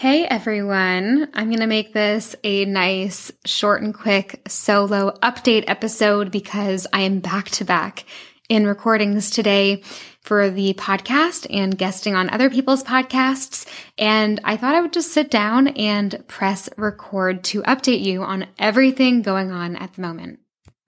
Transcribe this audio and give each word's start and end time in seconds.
Hey 0.00 0.24
everyone, 0.24 1.28
I'm 1.34 1.48
going 1.48 1.60
to 1.60 1.66
make 1.66 1.92
this 1.92 2.34
a 2.42 2.64
nice, 2.64 3.30
short 3.44 3.82
and 3.82 3.92
quick 3.92 4.40
solo 4.48 5.10
update 5.22 5.64
episode 5.66 6.30
because 6.30 6.86
I 6.90 7.02
am 7.02 7.20
back 7.20 7.50
to 7.50 7.66
back 7.66 8.06
in 8.48 8.66
recordings 8.66 9.28
today 9.28 9.82
for 10.22 10.48
the 10.48 10.72
podcast 10.72 11.46
and 11.50 11.76
guesting 11.76 12.14
on 12.14 12.30
other 12.30 12.48
people's 12.48 12.82
podcasts. 12.82 13.68
And 13.98 14.40
I 14.42 14.56
thought 14.56 14.74
I 14.74 14.80
would 14.80 14.94
just 14.94 15.12
sit 15.12 15.30
down 15.30 15.68
and 15.68 16.24
press 16.26 16.70
record 16.78 17.44
to 17.44 17.60
update 17.64 18.00
you 18.00 18.22
on 18.22 18.46
everything 18.58 19.20
going 19.20 19.50
on 19.50 19.76
at 19.76 19.92
the 19.92 20.00
moment. 20.00 20.38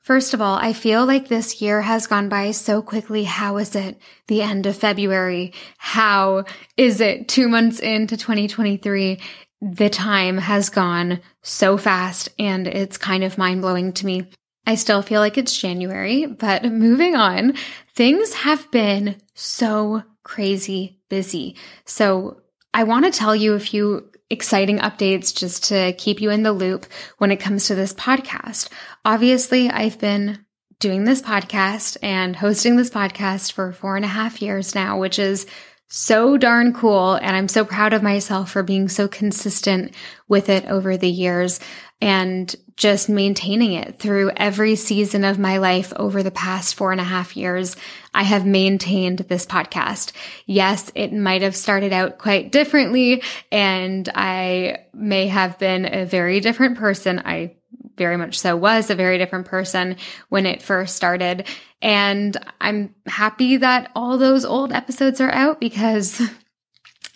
First 0.02 0.34
of 0.34 0.40
all, 0.40 0.56
I 0.56 0.72
feel 0.72 1.06
like 1.06 1.28
this 1.28 1.62
year 1.62 1.80
has 1.80 2.08
gone 2.08 2.28
by 2.28 2.50
so 2.50 2.82
quickly. 2.82 3.22
How 3.22 3.58
is 3.58 3.76
it 3.76 4.00
the 4.26 4.42
end 4.42 4.66
of 4.66 4.76
February? 4.76 5.52
How 5.78 6.44
is 6.76 7.00
it 7.00 7.28
two 7.28 7.48
months 7.48 7.78
into 7.78 8.16
2023? 8.16 9.20
The 9.60 9.88
time 9.88 10.38
has 10.38 10.70
gone 10.70 11.20
so 11.42 11.76
fast 11.76 12.30
and 12.36 12.66
it's 12.66 12.98
kind 12.98 13.22
of 13.22 13.38
mind 13.38 13.60
blowing 13.60 13.92
to 13.92 14.06
me. 14.06 14.26
I 14.66 14.74
still 14.74 15.02
feel 15.02 15.20
like 15.20 15.38
it's 15.38 15.56
January, 15.56 16.26
but 16.26 16.64
moving 16.64 17.14
on, 17.14 17.54
things 17.94 18.34
have 18.34 18.68
been 18.72 19.16
so 19.34 20.02
crazy 20.24 20.98
busy. 21.10 21.54
So 21.84 22.40
I 22.74 22.82
want 22.84 23.04
to 23.04 23.16
tell 23.16 23.36
you 23.36 23.54
a 23.54 23.60
few 23.60 24.10
exciting 24.32 24.78
updates 24.78 25.36
just 25.36 25.64
to 25.64 25.92
keep 25.92 26.20
you 26.20 26.30
in 26.30 26.42
the 26.42 26.52
loop 26.52 26.86
when 27.18 27.30
it 27.30 27.40
comes 27.40 27.66
to 27.66 27.74
this 27.74 27.92
podcast. 27.92 28.70
Obviously, 29.04 29.68
I've 29.70 29.98
been 29.98 30.44
doing 30.80 31.04
this 31.04 31.22
podcast 31.22 31.96
and 32.02 32.34
hosting 32.34 32.76
this 32.76 32.90
podcast 32.90 33.52
for 33.52 33.72
four 33.72 33.94
and 33.94 34.04
a 34.04 34.08
half 34.08 34.42
years 34.42 34.74
now, 34.74 34.98
which 34.98 35.18
is 35.18 35.46
so 35.88 36.38
darn 36.38 36.72
cool. 36.72 37.14
And 37.14 37.36
I'm 37.36 37.48
so 37.48 37.64
proud 37.64 37.92
of 37.92 38.02
myself 38.02 38.50
for 38.50 38.62
being 38.62 38.88
so 38.88 39.06
consistent 39.06 39.94
with 40.26 40.48
it 40.48 40.64
over 40.64 40.96
the 40.96 41.10
years 41.10 41.60
and 42.00 42.52
just 42.76 43.08
maintaining 43.08 43.72
it 43.72 43.98
through 43.98 44.30
every 44.36 44.76
season 44.76 45.24
of 45.24 45.38
my 45.38 45.58
life 45.58 45.92
over 45.96 46.22
the 46.22 46.30
past 46.30 46.74
four 46.74 46.92
and 46.92 47.00
a 47.00 47.04
half 47.04 47.36
years. 47.36 47.76
I 48.14 48.22
have 48.22 48.46
maintained 48.46 49.18
this 49.18 49.46
podcast. 49.46 50.12
Yes, 50.46 50.90
it 50.94 51.12
might 51.12 51.42
have 51.42 51.56
started 51.56 51.92
out 51.92 52.18
quite 52.18 52.52
differently 52.52 53.22
and 53.50 54.08
I 54.14 54.86
may 54.94 55.28
have 55.28 55.58
been 55.58 55.86
a 55.86 56.06
very 56.06 56.40
different 56.40 56.78
person. 56.78 57.20
I 57.24 57.56
very 57.96 58.16
much 58.16 58.38
so 58.38 58.56
was 58.56 58.90
a 58.90 58.94
very 58.94 59.18
different 59.18 59.46
person 59.46 59.96
when 60.28 60.46
it 60.46 60.62
first 60.62 60.96
started. 60.96 61.46
And 61.80 62.36
I'm 62.60 62.94
happy 63.06 63.58
that 63.58 63.90
all 63.94 64.18
those 64.18 64.44
old 64.44 64.72
episodes 64.72 65.20
are 65.20 65.30
out 65.30 65.60
because 65.60 66.22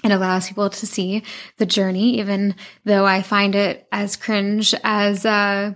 it 0.06 0.14
allows 0.14 0.48
people 0.48 0.70
to 0.70 0.86
see 0.86 1.22
the 1.58 1.66
journey, 1.66 2.18
even 2.18 2.54
though 2.84 3.04
I 3.04 3.22
find 3.22 3.54
it 3.54 3.86
as 3.92 4.16
cringe 4.16 4.74
as, 4.82 5.26
uh, 5.26 5.74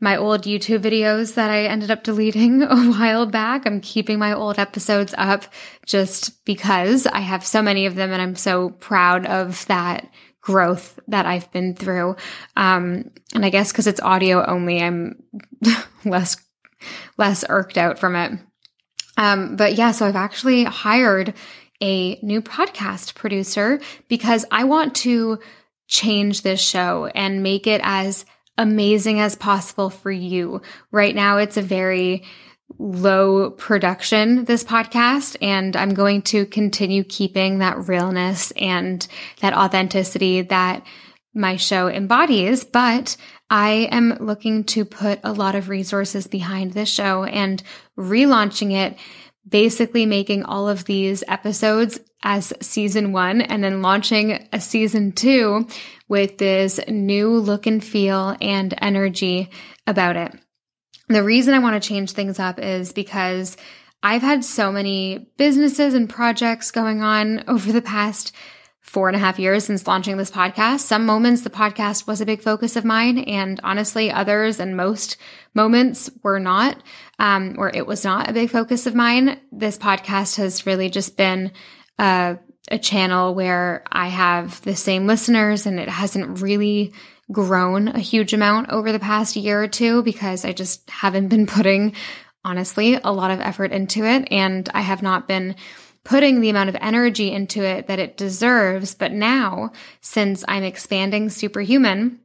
my 0.00 0.16
old 0.16 0.42
YouTube 0.42 0.80
videos 0.80 1.34
that 1.34 1.50
I 1.50 1.66
ended 1.66 1.90
up 1.90 2.02
deleting 2.02 2.62
a 2.68 2.92
while 2.92 3.26
back. 3.26 3.66
I'm 3.66 3.80
keeping 3.80 4.18
my 4.18 4.32
old 4.32 4.58
episodes 4.58 5.14
up 5.16 5.44
just 5.86 6.44
because 6.44 7.06
I 7.06 7.20
have 7.20 7.44
so 7.44 7.62
many 7.62 7.86
of 7.86 7.94
them 7.94 8.10
and 8.12 8.20
I'm 8.20 8.36
so 8.36 8.70
proud 8.70 9.26
of 9.26 9.66
that 9.66 10.10
growth 10.40 10.98
that 11.08 11.26
I've 11.26 11.52
been 11.52 11.74
through. 11.74 12.16
Um, 12.56 13.10
and 13.34 13.44
I 13.44 13.50
guess 13.50 13.70
because 13.70 13.86
it's 13.86 14.00
audio 14.00 14.44
only, 14.44 14.82
I'm 14.82 15.22
less, 16.04 16.36
less 17.18 17.44
irked 17.48 17.76
out 17.76 17.98
from 17.98 18.16
it. 18.16 18.32
Um, 19.18 19.56
but 19.56 19.74
yeah, 19.74 19.90
so 19.90 20.06
I've 20.06 20.16
actually 20.16 20.64
hired 20.64 21.34
a 21.80 22.16
new 22.22 22.42
podcast 22.42 23.14
producer 23.14 23.80
because 24.08 24.44
I 24.50 24.64
want 24.64 24.94
to 24.96 25.38
change 25.86 26.42
this 26.42 26.60
show 26.60 27.06
and 27.06 27.42
make 27.42 27.66
it 27.66 27.80
as 27.84 28.24
amazing 28.56 29.20
as 29.20 29.34
possible 29.34 29.90
for 29.90 30.10
you. 30.10 30.62
Right 30.92 31.14
now, 31.14 31.38
it's 31.38 31.56
a 31.56 31.62
very 31.62 32.24
low 32.78 33.50
production, 33.50 34.44
this 34.44 34.62
podcast, 34.62 35.36
and 35.40 35.76
I'm 35.76 35.94
going 35.94 36.22
to 36.22 36.46
continue 36.46 37.02
keeping 37.02 37.58
that 37.58 37.88
realness 37.88 38.52
and 38.52 39.06
that 39.40 39.54
authenticity 39.54 40.42
that 40.42 40.86
my 41.34 41.56
show 41.56 41.88
embodies, 41.88 42.64
but 42.64 43.16
I 43.48 43.88
am 43.90 44.16
looking 44.20 44.64
to 44.64 44.84
put 44.84 45.20
a 45.24 45.32
lot 45.32 45.54
of 45.54 45.68
resources 45.68 46.26
behind 46.26 46.72
this 46.72 46.88
show 46.88 47.24
and 47.24 47.62
relaunching 47.98 48.72
it 48.72 48.96
basically 49.48 50.06
making 50.06 50.44
all 50.44 50.68
of 50.68 50.84
these 50.84 51.24
episodes 51.28 51.98
as 52.22 52.52
season 52.60 53.12
one 53.12 53.40
and 53.40 53.64
then 53.64 53.82
launching 53.82 54.48
a 54.52 54.60
season 54.60 55.12
two 55.12 55.66
with 56.08 56.38
this 56.38 56.78
new 56.88 57.30
look 57.30 57.66
and 57.66 57.82
feel 57.82 58.36
and 58.40 58.74
energy 58.80 59.50
about 59.86 60.16
it. 60.16 60.32
The 61.08 61.24
reason 61.24 61.54
I 61.54 61.58
want 61.60 61.82
to 61.82 61.88
change 61.88 62.12
things 62.12 62.38
up 62.38 62.58
is 62.58 62.92
because 62.92 63.56
I've 64.02 64.22
had 64.22 64.44
so 64.44 64.70
many 64.70 65.30
businesses 65.36 65.94
and 65.94 66.08
projects 66.08 66.70
going 66.70 67.02
on 67.02 67.44
over 67.48 67.72
the 67.72 67.82
past 67.82 68.32
four 68.80 69.08
and 69.08 69.16
a 69.16 69.20
half 69.20 69.38
years 69.38 69.64
since 69.64 69.86
launching 69.86 70.16
this 70.16 70.30
podcast. 70.30 70.80
Some 70.80 71.06
moments 71.06 71.42
the 71.42 71.50
podcast 71.50 72.06
was 72.06 72.20
a 72.20 72.26
big 72.26 72.42
focus 72.42 72.76
of 72.76 72.84
mine, 72.84 73.18
and 73.18 73.60
honestly, 73.62 74.10
others 74.10 74.58
and 74.58 74.76
most 74.76 75.16
moments 75.54 76.10
were 76.22 76.40
not, 76.40 76.82
um, 77.18 77.56
or 77.58 77.70
it 77.74 77.86
was 77.86 78.04
not 78.04 78.28
a 78.28 78.32
big 78.32 78.50
focus 78.50 78.86
of 78.86 78.94
mine. 78.94 79.38
This 79.52 79.78
podcast 79.78 80.36
has 80.36 80.66
really 80.66 80.88
just 80.88 81.16
been 81.16 81.52
a, 81.98 82.38
a 82.70 82.78
channel 82.78 83.34
where 83.34 83.84
I 83.92 84.08
have 84.08 84.60
the 84.62 84.74
same 84.74 85.06
listeners, 85.06 85.66
and 85.66 85.78
it 85.78 85.88
hasn't 85.88 86.40
really 86.40 86.92
grown 87.30 87.88
a 87.88 88.00
huge 88.00 88.32
amount 88.32 88.70
over 88.70 88.92
the 88.92 88.98
past 88.98 89.36
year 89.36 89.62
or 89.62 89.68
two 89.68 90.02
because 90.02 90.44
I 90.44 90.52
just 90.52 90.88
haven't 90.90 91.28
been 91.28 91.46
putting 91.46 91.94
honestly 92.44 92.94
a 92.94 93.12
lot 93.12 93.30
of 93.30 93.40
effort 93.40 93.70
into 93.70 94.04
it 94.04 94.26
and 94.30 94.68
I 94.72 94.80
have 94.80 95.02
not 95.02 95.28
been 95.28 95.56
putting 96.04 96.40
the 96.40 96.50
amount 96.50 96.68
of 96.68 96.76
energy 96.80 97.30
into 97.30 97.62
it 97.62 97.86
that 97.86 97.98
it 97.98 98.16
deserves. 98.16 98.94
But 98.94 99.12
now, 99.12 99.72
since 100.00 100.44
I'm 100.48 100.64
expanding 100.64 101.28
Superhuman, 101.28 102.20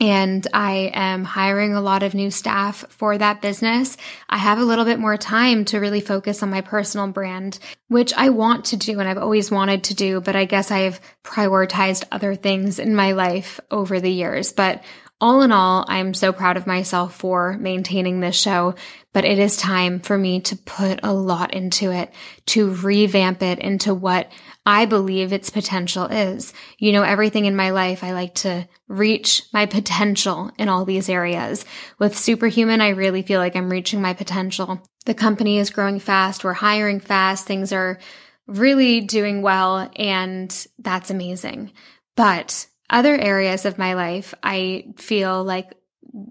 and 0.00 0.46
I 0.54 0.92
am 0.94 1.24
hiring 1.24 1.74
a 1.74 1.80
lot 1.80 2.02
of 2.04 2.14
new 2.14 2.30
staff 2.30 2.84
for 2.88 3.18
that 3.18 3.42
business. 3.42 3.96
I 4.28 4.38
have 4.38 4.58
a 4.58 4.64
little 4.64 4.84
bit 4.84 5.00
more 5.00 5.16
time 5.16 5.64
to 5.66 5.80
really 5.80 6.00
focus 6.00 6.42
on 6.42 6.50
my 6.50 6.60
personal 6.60 7.08
brand, 7.08 7.58
which 7.88 8.12
I 8.14 8.28
want 8.28 8.66
to 8.66 8.76
do 8.76 9.00
and 9.00 9.08
I've 9.08 9.18
always 9.18 9.50
wanted 9.50 9.84
to 9.84 9.94
do, 9.94 10.20
but 10.20 10.36
I 10.36 10.44
guess 10.44 10.70
I've 10.70 11.00
prioritized 11.24 12.04
other 12.12 12.36
things 12.36 12.78
in 12.78 12.94
my 12.94 13.12
life 13.12 13.58
over 13.70 13.98
the 13.98 14.12
years. 14.12 14.52
But 14.52 14.84
all 15.20 15.42
in 15.42 15.50
all, 15.50 15.84
I'm 15.88 16.14
so 16.14 16.32
proud 16.32 16.56
of 16.56 16.66
myself 16.66 17.14
for 17.14 17.56
maintaining 17.58 18.20
this 18.20 18.36
show, 18.36 18.76
but 19.12 19.24
it 19.24 19.40
is 19.40 19.56
time 19.56 19.98
for 19.98 20.16
me 20.16 20.40
to 20.42 20.56
put 20.56 21.00
a 21.02 21.12
lot 21.12 21.54
into 21.54 21.90
it, 21.90 22.12
to 22.46 22.72
revamp 22.72 23.42
it 23.42 23.58
into 23.58 23.94
what 23.94 24.30
I 24.64 24.84
believe 24.84 25.32
its 25.32 25.50
potential 25.50 26.04
is. 26.04 26.52
You 26.78 26.92
know, 26.92 27.02
everything 27.02 27.46
in 27.46 27.56
my 27.56 27.70
life, 27.70 28.04
I 28.04 28.12
like 28.12 28.34
to 28.36 28.68
reach 28.86 29.42
my 29.52 29.66
potential 29.66 30.52
in 30.56 30.68
all 30.68 30.84
these 30.84 31.08
areas. 31.08 31.64
With 31.98 32.16
Superhuman, 32.16 32.80
I 32.80 32.90
really 32.90 33.22
feel 33.22 33.40
like 33.40 33.56
I'm 33.56 33.70
reaching 33.70 34.00
my 34.00 34.14
potential. 34.14 34.80
The 35.04 35.14
company 35.14 35.58
is 35.58 35.70
growing 35.70 35.98
fast. 35.98 36.44
We're 36.44 36.52
hiring 36.52 37.00
fast. 37.00 37.44
Things 37.44 37.72
are 37.72 37.98
really 38.46 39.00
doing 39.00 39.42
well. 39.42 39.90
And 39.96 40.66
that's 40.78 41.10
amazing. 41.10 41.72
But 42.14 42.66
other 42.90 43.14
areas 43.14 43.64
of 43.64 43.78
my 43.78 43.94
life, 43.94 44.34
I 44.42 44.92
feel 44.96 45.44
like 45.44 45.74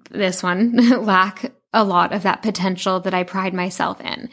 this 0.09 0.41
one 0.41 0.75
lack 1.05 1.51
a 1.73 1.83
lot 1.83 2.13
of 2.13 2.23
that 2.23 2.41
potential 2.41 2.99
that 3.01 3.13
I 3.13 3.23
pride 3.23 3.53
myself 3.53 4.01
in. 4.01 4.29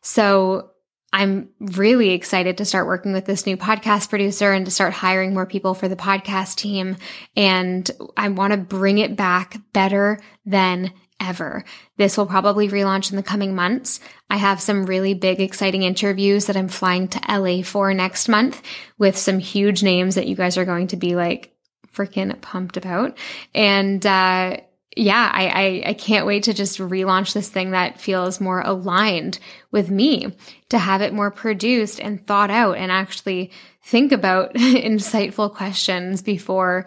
So 0.00 0.70
I'm 1.12 1.50
really 1.60 2.10
excited 2.10 2.58
to 2.58 2.64
start 2.64 2.86
working 2.86 3.12
with 3.12 3.24
this 3.24 3.46
new 3.46 3.56
podcast 3.56 4.10
producer 4.10 4.52
and 4.52 4.64
to 4.64 4.70
start 4.72 4.92
hiring 4.92 5.32
more 5.32 5.46
people 5.46 5.72
for 5.72 5.88
the 5.88 5.96
podcast 5.96 6.56
team. 6.56 6.96
And 7.36 7.88
I 8.16 8.28
want 8.28 8.52
to 8.52 8.56
bring 8.56 8.98
it 8.98 9.16
back 9.16 9.56
better 9.72 10.20
than 10.44 10.92
ever. 11.20 11.64
This 11.96 12.16
will 12.16 12.26
probably 12.26 12.68
relaunch 12.68 13.10
in 13.10 13.16
the 13.16 13.22
coming 13.22 13.54
months. 13.54 14.00
I 14.28 14.36
have 14.36 14.60
some 14.60 14.86
really 14.86 15.14
big, 15.14 15.40
exciting 15.40 15.82
interviews 15.82 16.46
that 16.46 16.56
I'm 16.56 16.68
flying 16.68 17.06
to 17.08 17.20
LA 17.28 17.62
for 17.62 17.94
next 17.94 18.28
month 18.28 18.60
with 18.98 19.16
some 19.16 19.38
huge 19.38 19.84
names 19.84 20.16
that 20.16 20.26
you 20.26 20.34
guys 20.34 20.58
are 20.58 20.64
going 20.64 20.88
to 20.88 20.96
be 20.96 21.14
like, 21.14 21.53
freaking 21.94 22.40
pumped 22.40 22.76
about. 22.76 23.16
And, 23.54 24.04
uh, 24.04 24.58
yeah, 24.96 25.30
I, 25.32 25.46
I, 25.46 25.82
I 25.90 25.94
can't 25.94 26.26
wait 26.26 26.44
to 26.44 26.54
just 26.54 26.78
relaunch 26.78 27.32
this 27.32 27.48
thing 27.48 27.72
that 27.72 28.00
feels 28.00 28.40
more 28.40 28.60
aligned 28.60 29.38
with 29.72 29.90
me, 29.90 30.36
to 30.68 30.78
have 30.78 31.02
it 31.02 31.12
more 31.12 31.30
produced 31.30 32.00
and 32.00 32.24
thought 32.24 32.50
out 32.50 32.76
and 32.76 32.92
actually 32.92 33.50
think 33.82 34.12
about 34.12 34.54
insightful 34.54 35.52
questions 35.52 36.22
before 36.22 36.86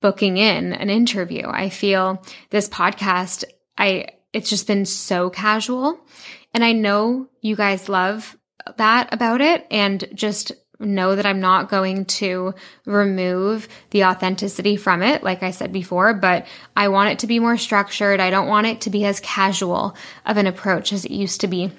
booking 0.00 0.38
in 0.38 0.72
an 0.72 0.90
interview. 0.90 1.46
I 1.46 1.68
feel 1.68 2.24
this 2.50 2.68
podcast, 2.68 3.44
I, 3.76 4.06
it's 4.32 4.50
just 4.50 4.66
been 4.66 4.86
so 4.86 5.30
casual. 5.30 6.00
And 6.54 6.64
I 6.64 6.72
know 6.72 7.28
you 7.40 7.54
guys 7.54 7.88
love 7.88 8.36
that 8.76 9.12
about 9.12 9.40
it 9.40 9.66
and 9.70 10.04
just 10.14 10.52
know 10.82 11.16
that 11.16 11.26
I'm 11.26 11.40
not 11.40 11.70
going 11.70 12.04
to 12.06 12.54
remove 12.84 13.68
the 13.90 14.04
authenticity 14.04 14.76
from 14.76 15.02
it, 15.02 15.22
like 15.22 15.42
I 15.42 15.50
said 15.50 15.72
before, 15.72 16.14
but 16.14 16.46
I 16.76 16.88
want 16.88 17.10
it 17.10 17.20
to 17.20 17.26
be 17.26 17.38
more 17.38 17.56
structured. 17.56 18.20
I 18.20 18.30
don't 18.30 18.48
want 18.48 18.66
it 18.66 18.82
to 18.82 18.90
be 18.90 19.04
as 19.04 19.20
casual 19.20 19.96
of 20.26 20.36
an 20.36 20.46
approach 20.46 20.92
as 20.92 21.04
it 21.04 21.12
used 21.12 21.40
to 21.42 21.48
be. 21.48 21.70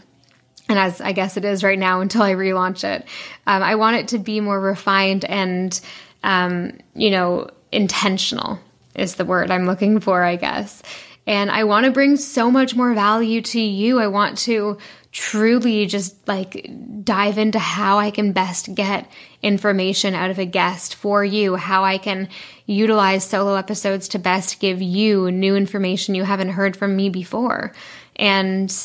And 0.69 0.79
as 0.79 1.01
I 1.01 1.11
guess 1.11 1.37
it 1.37 1.45
is 1.45 1.63
right 1.63 1.77
now 1.77 2.01
until 2.01 2.21
I 2.21 2.33
relaunch 2.33 2.83
it. 2.83 3.05
Um, 3.45 3.61
I 3.61 3.75
want 3.75 3.97
it 3.97 4.07
to 4.09 4.17
be 4.17 4.39
more 4.39 4.59
refined 4.59 5.25
and, 5.25 5.79
um, 6.23 6.77
you 6.95 7.09
know, 7.09 7.49
intentional 7.71 8.59
is 8.95 9.15
the 9.15 9.25
word 9.25 9.51
I'm 9.51 9.65
looking 9.65 9.99
for, 9.99 10.23
I 10.23 10.35
guess. 10.35 10.81
And 11.25 11.49
I 11.49 11.63
want 11.63 11.85
to 11.85 11.91
bring 11.91 12.17
so 12.17 12.51
much 12.51 12.75
more 12.75 12.93
value 12.93 13.41
to 13.41 13.59
you. 13.59 13.99
I 13.99 14.07
want 14.07 14.37
to 14.39 14.77
truly 15.13 15.85
just 15.85 16.27
like 16.27 16.67
dive 17.03 17.37
into 17.37 17.59
how 17.59 17.99
I 17.99 18.09
can 18.09 18.33
best 18.33 18.73
get 18.73 19.09
information 19.43 20.15
out 20.15 20.31
of 20.31 20.39
a 20.39 20.45
guest 20.45 20.95
for 20.95 21.23
you, 21.23 21.55
how 21.55 21.83
I 21.83 21.99
can 21.99 22.27
utilize 22.65 23.23
solo 23.23 23.53
episodes 23.55 24.07
to 24.09 24.19
best 24.19 24.59
give 24.59 24.81
you 24.81 25.29
new 25.29 25.55
information 25.55 26.15
you 26.15 26.23
haven't 26.23 26.49
heard 26.49 26.75
from 26.75 26.95
me 26.95 27.09
before. 27.09 27.73
And 28.15 28.75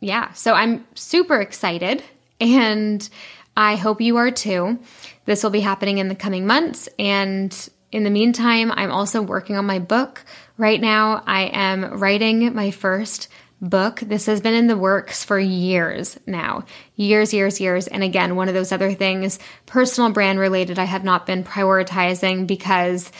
yeah, 0.00 0.30
so 0.32 0.52
I'm 0.52 0.86
super 0.94 1.40
excited 1.40 2.02
and 2.38 3.08
I 3.56 3.76
hope 3.76 4.02
you 4.02 4.18
are 4.18 4.30
too. 4.30 4.78
This 5.24 5.42
will 5.42 5.50
be 5.50 5.60
happening 5.60 5.96
in 5.96 6.08
the 6.08 6.14
coming 6.14 6.46
months. 6.46 6.86
And 6.98 7.68
in 7.92 8.04
the 8.04 8.10
meantime, 8.10 8.70
I'm 8.72 8.90
also 8.90 9.22
working 9.22 9.56
on 9.56 9.64
my 9.64 9.78
book. 9.78 10.22
Right 10.58 10.80
now, 10.80 11.22
I 11.26 11.44
am 11.44 11.98
writing 11.98 12.54
my 12.54 12.70
first 12.70 13.28
book. 13.60 14.00
This 14.00 14.26
has 14.26 14.40
been 14.40 14.54
in 14.54 14.66
the 14.66 14.76
works 14.76 15.24
for 15.24 15.38
years 15.38 16.18
now. 16.26 16.64
Years, 16.94 17.32
years, 17.32 17.60
years. 17.60 17.86
And 17.86 18.02
again, 18.02 18.36
one 18.36 18.48
of 18.48 18.54
those 18.54 18.72
other 18.72 18.92
things, 18.92 19.38
personal 19.64 20.12
brand 20.12 20.38
related, 20.38 20.78
I 20.78 20.84
have 20.84 21.04
not 21.04 21.26
been 21.26 21.44
prioritizing 21.44 22.46
because 22.46 23.10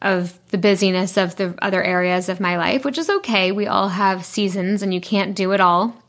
of 0.00 0.38
the 0.48 0.58
busyness 0.58 1.16
of 1.16 1.36
the 1.36 1.54
other 1.62 1.82
areas 1.82 2.28
of 2.28 2.40
my 2.40 2.56
life, 2.56 2.84
which 2.84 2.98
is 2.98 3.08
okay. 3.08 3.52
We 3.52 3.68
all 3.68 3.88
have 3.88 4.24
seasons 4.24 4.82
and 4.82 4.92
you 4.92 5.00
can't 5.00 5.36
do 5.36 5.52
it 5.52 5.60
all 5.60 6.01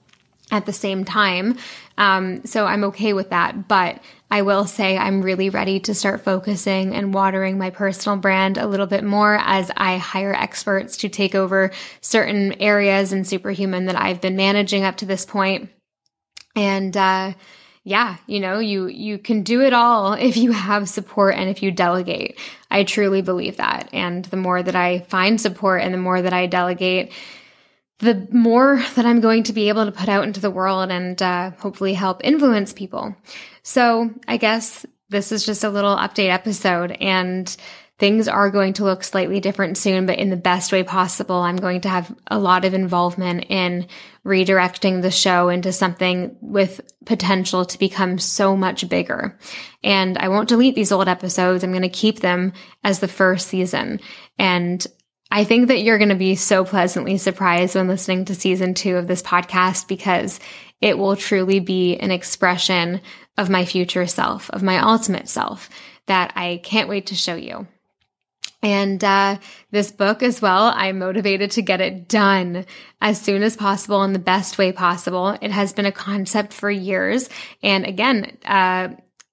at 0.54 0.68
the 0.68 0.72
same 0.72 1.04
time. 1.04 1.58
Um, 1.98 2.46
so 2.46 2.66
I'm 2.66 2.86
okay 2.86 3.14
with 3.14 3.32
that. 3.32 3.68
But 3.68 4.02
I 4.30 4.44
will 4.44 4.66
say 4.66 4.98
I'm 4.98 5.24
really 5.24 5.50
ready 5.50 5.80
to 5.82 5.96
start 5.96 6.24
focusing 6.24 6.94
and 6.94 7.14
watering 7.14 7.58
my 7.58 7.72
personal 7.72 8.20
brand 8.20 8.58
a 8.58 8.68
little 8.68 8.86
bit 8.86 9.04
more 9.04 9.38
as 9.42 9.72
I 9.76 9.98
hire 9.98 10.34
experts 10.34 10.98
to 10.98 11.10
take 11.10 11.34
over 11.34 11.72
certain 12.02 12.54
areas 12.62 13.12
in 13.12 13.26
Superhuman 13.26 13.88
that 13.88 14.00
I've 14.00 14.22
been 14.22 14.36
managing 14.36 14.84
up 14.84 14.98
to 14.98 15.08
this 15.08 15.26
point. 15.26 15.70
And, 16.56 16.96
uh, 16.96 17.34
yeah, 17.84 18.18
you 18.28 18.40
know, 18.40 18.60
you, 18.60 18.86
you 18.88 19.18
can 19.18 19.42
do 19.42 19.62
it 19.62 19.74
all 19.74 20.14
if 20.30 20.38
you 20.38 20.52
have 20.52 20.88
support 20.88 21.36
and 21.36 21.50
if 21.50 21.64
you 21.64 21.72
delegate. 21.72 22.38
I 22.70 22.84
truly 22.84 23.24
believe 23.24 23.58
that. 23.58 23.90
And 23.92 24.24
the 24.26 24.38
more 24.38 24.62
that 24.62 24.76
I 24.76 25.00
find 25.00 25.42
support 25.42 25.82
and 25.82 25.94
the 25.96 25.98
more 25.98 26.22
that 26.22 26.34
I 26.34 26.46
delegate, 26.46 27.12
the 28.00 28.28
more 28.32 28.84
that 28.96 29.06
I'm 29.06 29.22
going 29.22 29.44
to 29.44 29.54
be 29.54 29.70
able 29.70 29.86
to 29.86 29.92
put 29.92 30.10
out 30.10 30.26
into 30.26 30.42
the 30.42 30.52
world 30.52 30.92
and 30.92 31.22
uh, 31.22 31.52
hopefully 31.52 31.94
help 31.94 32.22
influence 32.24 32.74
people. 32.74 33.16
So 33.62 34.12
I 34.28 34.38
guess 34.38 34.86
this 35.10 35.32
is 35.32 35.46
just 35.46 35.64
a 35.64 35.70
little 35.70 35.96
update 35.96 36.32
episode 36.32 36.92
and 37.00 37.56
things 38.00 38.28
are 38.28 38.50
going 38.50 38.74
to 38.74 38.84
look 38.84 39.04
slightly 39.04 39.40
different 39.40 39.78
soon, 39.78 40.06
but 40.06 40.18
in 40.18 40.30
the 40.30 40.36
best 40.36 40.72
way 40.72 40.84
possible. 40.84 41.38
I'm 41.38 41.56
going 41.56 41.82
to 41.82 41.90
have 41.90 42.14
a 42.28 42.40
lot 42.40 42.66
of 42.66 42.74
involvement 42.74 43.46
in 43.50 43.88
redirecting 44.26 45.02
the 45.02 45.12
show 45.12 45.50
into 45.50 45.72
something 45.72 46.36
with 46.42 46.82
potential 47.06 47.64
to 47.66 47.80
become 47.80 48.18
so 48.18 48.58
much 48.58 48.90
bigger. 48.90 49.38
And 49.84 50.18
I 50.18 50.30
won't 50.30 50.50
delete 50.50 50.76
these 50.76 50.92
old 50.92 51.08
episodes. 51.08 51.64
I'm 51.64 51.72
going 51.72 51.84
to 51.84 51.90
keep 51.90 52.20
them 52.20 52.54
as 52.84 53.00
the 53.00 53.08
first 53.08 53.48
season. 53.48 54.00
And 54.38 54.86
I 55.34 55.46
think 55.46 55.70
that 55.70 55.82
you're 55.82 55.98
going 55.98 56.10
to 56.10 56.16
be 56.16 56.36
so 56.36 56.64
pleasantly 56.64 57.18
surprised 57.18 57.74
when 57.74 57.88
listening 57.88 58.26
to 58.26 58.36
season 58.36 58.76
two 58.76 58.98
of 58.98 59.08
this 59.08 59.24
podcast 59.24 59.88
because 59.88 60.40
it 60.80 60.96
will 60.96 61.16
truly 61.16 61.60
be 61.60 61.98
an 61.98 62.12
expression 62.12 63.02
of 63.36 63.50
my 63.50 63.66
future 63.66 64.06
self, 64.06 64.52
of 64.52 64.62
my 64.62 64.78
ultimate 64.78 65.28
self 65.28 65.72
that 66.06 66.34
I 66.36 66.62
can't 66.64 66.88
wait 66.88 67.08
to 67.08 67.16
show 67.16 67.34
you. 67.34 67.66
And 68.62 69.04
uh, 69.04 69.40
this 69.72 69.92
book 69.92 70.22
as 70.22 70.40
well, 70.40 70.72
I'm 70.76 71.00
motivated 71.00 71.50
to 71.52 71.64
get 71.64 71.82
it 71.82 72.08
done 72.08 72.68
as 73.02 73.20
soon 73.20 73.42
as 73.42 73.58
possible 73.58 74.04
in 74.04 74.14
the 74.14 74.20
best 74.20 74.60
way 74.60 74.72
possible. 74.72 75.36
It 75.42 75.50
has 75.50 75.74
been 75.74 75.88
a 75.88 75.92
concept 75.92 76.54
for 76.54 76.70
years. 76.70 77.28
And 77.64 77.88
again, 77.88 78.38
uh, 78.46 78.90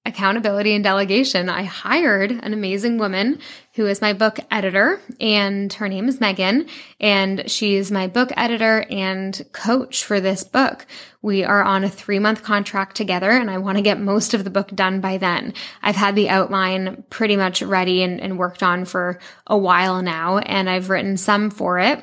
accountability 0.07 0.75
and 0.75 0.83
delegation, 0.83 1.51
I 1.51 1.65
hired 1.65 2.31
an 2.31 2.55
amazing 2.55 2.97
woman 2.97 3.39
who 3.75 3.87
is 3.87 4.01
my 4.01 4.15
book 4.15 4.41
editor, 4.51 4.99
and 5.21 5.71
her 5.75 5.89
name 5.89 6.09
is 6.09 6.21
Megan, 6.21 6.67
and 6.99 7.51
she's 7.51 7.91
my 7.91 8.07
book 8.07 8.31
editor 8.37 8.87
and 8.91 9.41
coach 9.53 10.05
for 10.05 10.19
this 10.19 10.43
book. 10.43 10.87
We 11.21 11.45
are 11.45 11.63
on 11.63 11.85
a 11.85 11.91
three 11.91 12.19
month 12.19 12.43
contract 12.43 12.97
together, 12.97 13.31
and 13.31 13.51
I 13.51 13.59
want 13.59 13.77
to 13.77 13.83
get 13.83 14.01
most 14.01 14.33
of 14.33 14.43
the 14.43 14.51
book 14.51 14.75
done 14.75 15.01
by 15.01 15.19
then. 15.19 15.53
I've 15.83 15.97
had 15.97 16.17
the 16.17 16.31
outline 16.31 17.05
pretty 17.11 17.37
much 17.37 17.61
ready 17.61 18.03
and, 18.03 18.21
and 18.21 18.39
worked 18.39 18.63
on 18.63 18.87
for 18.87 19.21
a 19.47 19.59
while 19.59 20.01
now, 20.03 20.39
and 20.39 20.69
I've 20.69 20.89
written 20.89 21.19
some 21.19 21.51
for 21.51 21.79
it. 21.79 22.03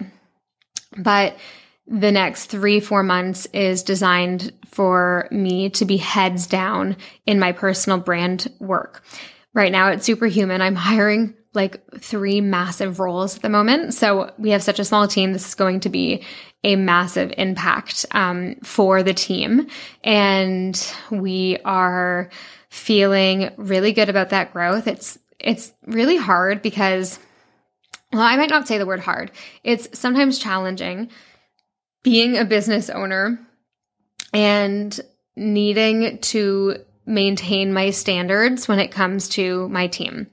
But 0.96 1.36
the 1.88 2.12
next 2.12 2.48
three, 2.48 2.80
four 2.80 3.02
months 3.04 3.46
is 3.54 3.84
designed 3.84 4.52
for 4.66 5.28
me 5.32 5.70
to 5.72 5.86
be 5.86 5.98
heads 5.98 6.46
down 6.48 6.98
in 7.26 7.40
my 7.40 7.52
personal 7.52 7.98
brand 7.98 8.52
work. 8.60 9.04
Right 9.54 9.72
now 9.72 9.90
it's 9.90 10.06
Superhuman, 10.06 10.62
I'm 10.62 10.76
hiring 10.76 11.34
like 11.54 11.82
three 12.00 12.42
massive 12.42 13.00
roles 13.00 13.38
at 13.38 13.42
the 13.42 13.50
moment. 13.50 13.94
So 13.94 14.32
we 14.38 14.52
have 14.52 14.62
such 14.62 14.80
a 14.80 14.86
small 14.86 15.08
team. 15.08 15.34
This 15.34 15.48
is 15.48 15.56
going 15.56 15.80
to 15.82 15.90
be 15.90 16.24
a 16.64 16.76
massive 16.76 17.34
impact 17.38 18.06
um, 18.12 18.56
for 18.64 19.02
the 19.02 19.14
team. 19.14 19.68
And 20.04 20.94
we 21.10 21.58
are 21.66 22.30
feeling 22.70 23.50
really 23.58 23.94
good 23.94 24.10
about 24.10 24.30
that 24.30 24.54
growth. 24.54 24.88
It's, 24.88 25.18
it's 25.40 25.72
really 25.86 26.18
hard 26.18 26.62
because, 26.62 27.18
well, 28.12 28.22
I 28.22 28.36
might 28.36 28.50
not 28.50 28.68
say 28.68 28.78
the 28.78 28.86
word 28.86 29.00
hard. 29.00 29.32
It's 29.64 29.98
sometimes 29.98 30.38
challenging 30.38 31.10
being 32.04 32.38
a 32.38 32.46
business 32.46 32.90
owner 32.90 33.40
and 34.34 35.00
needing 35.36 36.20
to 36.20 36.78
maintain 37.06 37.74
my 37.74 37.90
standards 37.92 38.68
when 38.68 38.80
it 38.80 38.92
comes 38.92 39.30
to 39.30 39.68
my 39.70 39.88
team. 39.88 40.28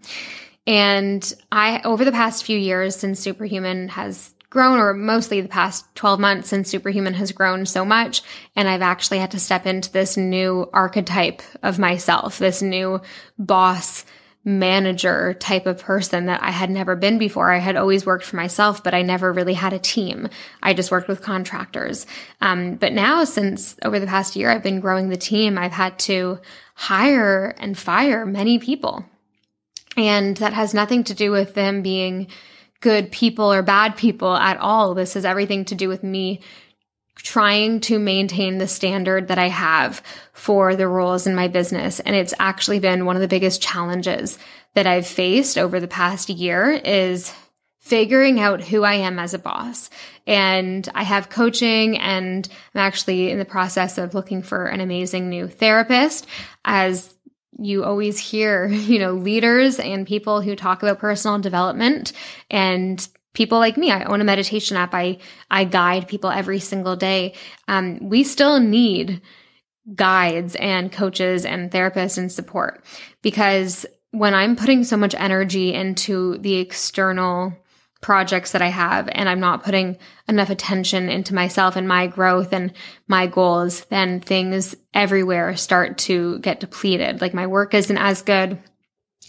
And 0.67 1.35
I, 1.53 1.81
over 1.83 2.05
the 2.05 2.13
past 2.13 2.45
few 2.45 2.59
years 2.59 2.97
since 2.97 3.21
Superhuman 3.21 3.89
has 3.89 4.35
grown, 4.51 4.79
or 4.79 4.95
mostly 4.95 5.41
the 5.41 5.49
past 5.49 5.85
12 5.97 6.21
months 6.21 6.49
since 6.49 6.71
Superhuman 6.71 7.15
has 7.15 7.33
grown 7.33 7.67
so 7.67 7.85
much, 7.85 8.23
and 8.57 8.69
I've 8.69 8.83
actually 8.83 9.19
had 9.19 9.33
to 9.33 9.41
step 9.41 9.67
into 9.67 9.93
this 9.93 10.17
new 10.17 10.71
archetype 10.73 11.43
of 11.63 11.79
myself, 11.79 12.39
this 12.39 12.63
new 12.63 13.01
boss 13.39 14.07
manager 14.45 15.35
type 15.35 15.65
of 15.67 15.81
person 15.81 16.27
that 16.27 16.43
I 16.43 16.51
had 16.51 16.69
never 16.69 16.97
been 16.97 17.19
before. 17.19 17.51
I 17.51 17.59
had 17.59 17.77
always 17.77 18.05
worked 18.05 18.25
for 18.25 18.37
myself, 18.37 18.85
but 18.85 18.95
I 18.95 19.03
never 19.03 19.33
really 19.33 19.55
had 19.55 19.73
a 19.73 19.79
team. 19.79 20.29
I 20.63 20.75
just 20.75 20.91
worked 20.91 21.09
with 21.09 21.23
contractors. 21.23 22.07
Um, 22.43 22.75
but 22.75 22.93
now, 22.93 23.25
since 23.25 23.77
over 23.83 23.99
the 23.99 24.07
past 24.07 24.37
year, 24.37 24.51
I've 24.51 24.63
been 24.63 24.81
growing 24.81 25.09
the 25.09 25.17
team, 25.17 25.57
I've 25.57 25.73
had 25.73 25.99
to 26.01 26.41
hire 26.75 27.55
and 27.59 27.77
fire 27.79 28.27
many 28.27 28.59
people. 28.59 29.05
And 29.97 30.37
that 30.39 30.53
has 30.53 30.75
nothing 30.75 31.05
to 31.05 31.15
do 31.15 31.31
with 31.31 31.55
them 31.55 31.83
being 31.83 32.27
good 32.81 33.11
people 33.11 33.51
or 33.51 33.63
bad 33.63 33.97
people 33.97 34.35
at 34.37 34.59
all. 34.59 34.95
This 34.95 35.15
has 35.15 35.25
everything 35.25 35.65
to 35.67 35.75
do 35.75 35.89
with 35.89 36.03
me 36.03 36.41
trying 37.17 37.81
to 37.81 37.99
maintain 37.99 38.59
the 38.59 38.69
standard 38.69 39.29
that 39.29 39.39
I 39.39 39.49
have 39.49 40.03
for 40.33 40.77
the 40.77 40.89
roles 40.89 41.27
in 41.27 41.35
my 41.35 41.49
business. 41.49 42.01
And 42.01 42.15
it's 42.15 42.35
actually 42.39 42.81
been 42.81 43.07
one 43.07 43.17
of 43.17 43.23
the 43.23 43.29
biggest 43.29 43.63
challenges 43.63 44.39
that 44.75 44.87
I've 44.87 45.07
faced 45.07 45.57
over 45.57 45.81
the 45.81 45.89
past 45.89 46.29
year 46.29 46.71
is 46.71 47.33
figuring 47.79 48.41
out 48.41 48.63
who 48.63 48.83
I 48.83 48.95
am 48.95 49.19
as 49.19 49.35
a 49.35 49.39
boss. 49.39 49.91
And 50.27 50.89
I 50.95 51.03
have 51.03 51.29
coaching 51.29 51.99
and 51.99 52.49
I'm 52.75 52.81
actually 52.81 53.31
in 53.31 53.39
the 53.39 53.45
process 53.45 53.99
of 53.99 54.15
looking 54.15 54.43
for 54.43 54.67
an 54.67 54.81
amazing 54.81 55.29
new 55.29 55.49
therapist 55.49 56.27
as 56.65 57.15
you 57.59 57.85
always 57.85 58.19
hear, 58.19 58.67
you 58.69 58.99
know, 58.99 59.13
leaders 59.13 59.79
and 59.79 60.07
people 60.07 60.41
who 60.41 60.57
talk 60.57 60.83
about 60.83 60.99
personal 60.99 61.39
development 61.39 62.13
and 62.51 63.07
people 63.35 63.59
like 63.59 63.77
me. 63.77 63.91
I 63.91 64.05
own 64.05 64.21
a 64.21 64.25
meditation 64.25 64.77
app. 64.77 64.95
I, 64.95 65.19
I 65.51 65.65
guide 65.65 66.09
people 66.09 66.31
every 66.31 66.61
single 66.61 66.97
day. 66.97 67.35
Um, 67.69 67.99
we 68.09 68.25
still 68.25 68.59
need 68.61 69.21
guides 69.95 70.57
and 70.57 70.91
coaches 70.91 71.45
and 71.45 71.71
therapists 71.71 72.17
and 72.17 72.33
support 72.33 72.83
because 73.21 73.85
when 74.13 74.33
I'm 74.33 74.57
putting 74.57 74.85
so 74.85 74.97
much 74.97 75.15
energy 75.15 75.75
into 75.75 76.39
the 76.39 76.55
external 76.55 77.53
projects 78.01 78.53
that 78.53 78.63
I 78.63 78.69
have 78.69 79.09
and 79.11 79.29
I'm 79.29 79.41
not 79.41 79.65
putting 79.65 79.97
enough 80.29 80.51
attention 80.51 81.09
into 81.09 81.35
myself 81.35 81.75
and 81.75 81.89
my 81.89 82.07
growth 82.07 82.53
and 82.53 82.73
my 83.09 83.27
goals, 83.27 83.85
then 83.87 84.21
things 84.21 84.77
everywhere 84.93 85.57
start 85.57 85.99
to 85.99 86.39
get 86.39 86.61
depleted. 86.61 87.21
Like 87.21 87.35
my 87.35 87.47
work 87.47 87.75
isn't 87.75 87.97
as 87.99 88.23
good. 88.23 88.59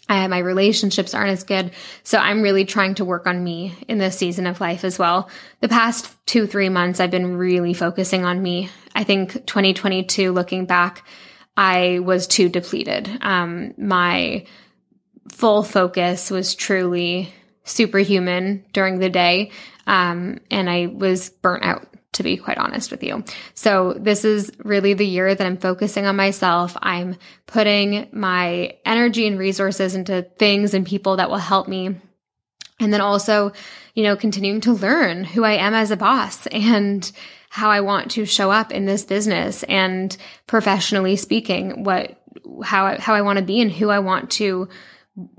I, 0.07 0.27
my 0.27 0.37
relationships 0.39 1.13
aren't 1.13 1.31
as 1.31 1.43
good. 1.43 1.71
So 2.03 2.17
I'm 2.17 2.41
really 2.41 2.65
trying 2.65 2.95
to 2.95 3.05
work 3.05 3.25
on 3.25 3.43
me 3.43 3.73
in 3.87 3.97
this 3.97 4.17
season 4.17 4.45
of 4.45 4.61
life 4.61 4.83
as 4.83 4.99
well. 4.99 5.29
The 5.61 5.69
past 5.69 6.15
two, 6.25 6.45
three 6.45 6.69
months, 6.69 6.99
I've 6.99 7.11
been 7.11 7.37
really 7.37 7.73
focusing 7.73 8.23
on 8.23 8.41
me. 8.41 8.69
I 8.93 9.03
think 9.03 9.45
2022, 9.45 10.31
looking 10.31 10.65
back, 10.65 11.05
I 11.57 11.99
was 11.99 12.27
too 12.27 12.49
depleted. 12.49 13.09
Um, 13.21 13.73
my 13.77 14.45
full 15.31 15.63
focus 15.63 16.29
was 16.29 16.53
truly 16.53 17.33
superhuman 17.63 18.63
during 18.73 18.99
the 18.99 19.09
day. 19.09 19.51
Um, 19.87 20.39
and 20.51 20.69
I 20.69 20.87
was 20.87 21.29
burnt 21.29 21.65
out, 21.65 21.87
to 22.15 22.23
be 22.23 22.37
quite 22.37 22.57
honest 22.57 22.91
with 22.91 23.03
you. 23.03 23.23
So 23.53 23.93
this 23.93 24.25
is 24.25 24.51
really 24.63 24.93
the 24.93 25.05
year 25.05 25.33
that 25.33 25.45
I'm 25.45 25.57
focusing 25.57 26.05
on 26.05 26.15
myself. 26.15 26.75
I'm 26.81 27.17
putting 27.45 28.09
my 28.11 28.77
energy 28.85 29.27
and 29.27 29.39
resources 29.39 29.95
into 29.95 30.23
things 30.37 30.73
and 30.73 30.85
people 30.85 31.17
that 31.17 31.29
will 31.29 31.37
help 31.37 31.67
me. 31.67 31.95
And 32.79 32.93
then 32.93 33.01
also, 33.01 33.53
you 33.93 34.03
know, 34.03 34.15
continuing 34.15 34.61
to 34.61 34.73
learn 34.73 35.23
who 35.23 35.43
I 35.43 35.53
am 35.53 35.73
as 35.73 35.91
a 35.91 35.97
boss 35.97 36.45
and 36.47 37.09
how 37.49 37.69
I 37.69 37.81
want 37.81 38.11
to 38.11 38.25
show 38.25 38.51
up 38.51 38.71
in 38.73 38.85
this 38.85 39.05
business 39.05 39.63
and 39.63 40.15
professionally 40.45 41.15
speaking, 41.15 41.85
what, 41.85 42.21
how, 42.63 42.85
I, 42.85 42.99
how 42.99 43.13
I 43.13 43.21
want 43.21 43.39
to 43.39 43.45
be 43.45 43.61
and 43.61 43.71
who 43.71 43.89
I 43.89 43.99
want 43.99 44.31
to 44.31 44.67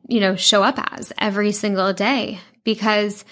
you 0.08 0.20
know, 0.20 0.36
show 0.36 0.62
up 0.62 0.78
as 0.92 1.12
every 1.18 1.52
single 1.52 1.92
day 1.92 2.40
because 2.64 3.24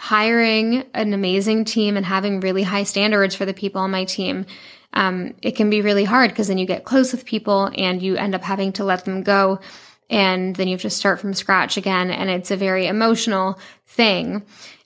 hiring 0.00 0.82
an 0.94 1.12
amazing 1.12 1.62
team 1.66 1.98
and 1.98 2.06
having 2.06 2.40
really 2.40 2.62
high 2.62 2.84
standards 2.84 3.34
for 3.34 3.44
the 3.44 3.52
people 3.52 3.82
on 3.82 3.90
my 3.90 4.06
team, 4.06 4.46
um, 4.94 5.34
it 5.42 5.56
can 5.56 5.68
be 5.68 5.82
really 5.82 6.04
hard 6.04 6.30
because 6.30 6.48
then 6.48 6.56
you 6.56 6.64
get 6.64 6.84
close 6.84 7.12
with 7.12 7.26
people 7.26 7.70
and 7.76 8.00
you 8.00 8.16
end 8.16 8.34
up 8.34 8.42
having 8.42 8.72
to 8.72 8.84
let 8.84 9.04
them 9.04 9.22
go. 9.22 9.60
And 10.08 10.56
then 10.56 10.68
you 10.68 10.74
have 10.74 10.80
to 10.82 10.90
start 10.90 11.20
from 11.20 11.34
scratch 11.34 11.76
again. 11.76 12.10
And 12.10 12.30
it's 12.30 12.50
a 12.50 12.56
very 12.56 12.86
emotional 12.86 13.60
thing. 13.86 14.42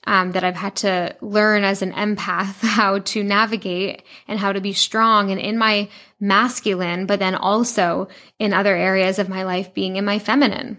Um, 0.06 0.33
that 0.33 0.44
I've 0.44 0.54
had 0.54 0.76
to 0.76 1.16
learn 1.23 1.64
as 1.64 1.80
an 1.80 1.92
empath 1.92 2.61
how 2.61 2.99
to 2.99 3.25
navigate 3.25 4.02
and 4.28 4.38
how 4.38 4.52
to 4.52 4.61
be 4.61 4.75
strong 4.75 5.30
and 5.30 5.40
in 5.40 5.56
my 5.56 5.88
masculine, 6.21 7.06
but 7.06 7.21
then 7.21 7.35
also 7.35 8.09
in 8.38 8.52
other 8.52 8.76
areas 8.76 9.18
of 9.18 9.30
my 9.30 9.44
life 9.44 9.73
being 9.73 9.97
in 9.97 10.04
my 10.04 10.18
feminine 10.18 10.76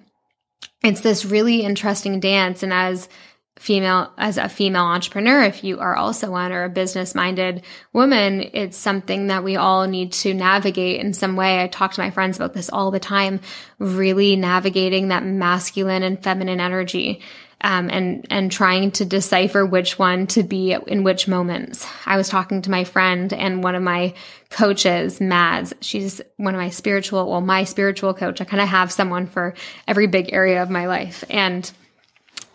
it's 0.83 1.01
this 1.01 1.25
really 1.25 1.61
interesting 1.61 2.19
dance. 2.19 2.63
And 2.63 2.71
as 2.71 3.09
female, 3.57 4.11
as 4.17 4.37
a 4.37 4.49
female 4.49 4.83
entrepreneur, 4.83 5.43
if 5.43 5.63
you 5.63 5.79
are 5.79 5.95
also 5.95 6.31
one 6.31 6.51
or 6.51 6.65
a 6.65 6.69
business 6.69 7.15
minded 7.15 7.63
woman, 7.93 8.49
it's 8.53 8.77
something 8.77 9.27
that 9.27 9.43
we 9.43 9.55
all 9.55 9.87
need 9.87 10.11
to 10.11 10.33
navigate 10.33 10.99
in 10.99 11.13
some 11.13 11.35
way. 11.35 11.61
I 11.61 11.67
talk 11.67 11.93
to 11.93 12.01
my 12.01 12.11
friends 12.11 12.37
about 12.37 12.53
this 12.53 12.69
all 12.69 12.91
the 12.91 12.99
time, 12.99 13.39
really 13.79 14.35
navigating 14.35 15.07
that 15.07 15.25
masculine 15.25 16.03
and 16.03 16.21
feminine 16.21 16.59
energy 16.59 17.21
um, 17.61 17.89
and 17.89 18.27
and 18.29 18.51
trying 18.51 18.91
to 18.91 19.05
decipher 19.05 19.65
which 19.65 19.97
one 19.97 20.27
to 20.27 20.43
be 20.43 20.73
in 20.73 21.03
which 21.03 21.27
moments. 21.27 21.87
I 22.05 22.17
was 22.17 22.29
talking 22.29 22.61
to 22.61 22.69
my 22.69 22.83
friend 22.83 23.33
and 23.33 23.63
one 23.63 23.75
of 23.75 23.81
my 23.81 24.13
coaches, 24.49 25.19
Mads. 25.19 25.73
She's 25.81 26.21
one 26.37 26.53
of 26.53 26.59
my 26.59 26.69
spiritual, 26.69 27.29
well, 27.29 27.41
my 27.41 27.63
spiritual 27.63 28.13
coach. 28.13 28.39
I 28.39 28.45
kind 28.45 28.61
of 28.61 28.69
have 28.69 28.91
someone 28.91 29.25
for 29.25 29.55
every 29.87 30.07
big 30.07 30.31
area 30.31 30.61
of 30.61 30.69
my 30.69 30.85
life, 30.87 31.23
and 31.29 31.69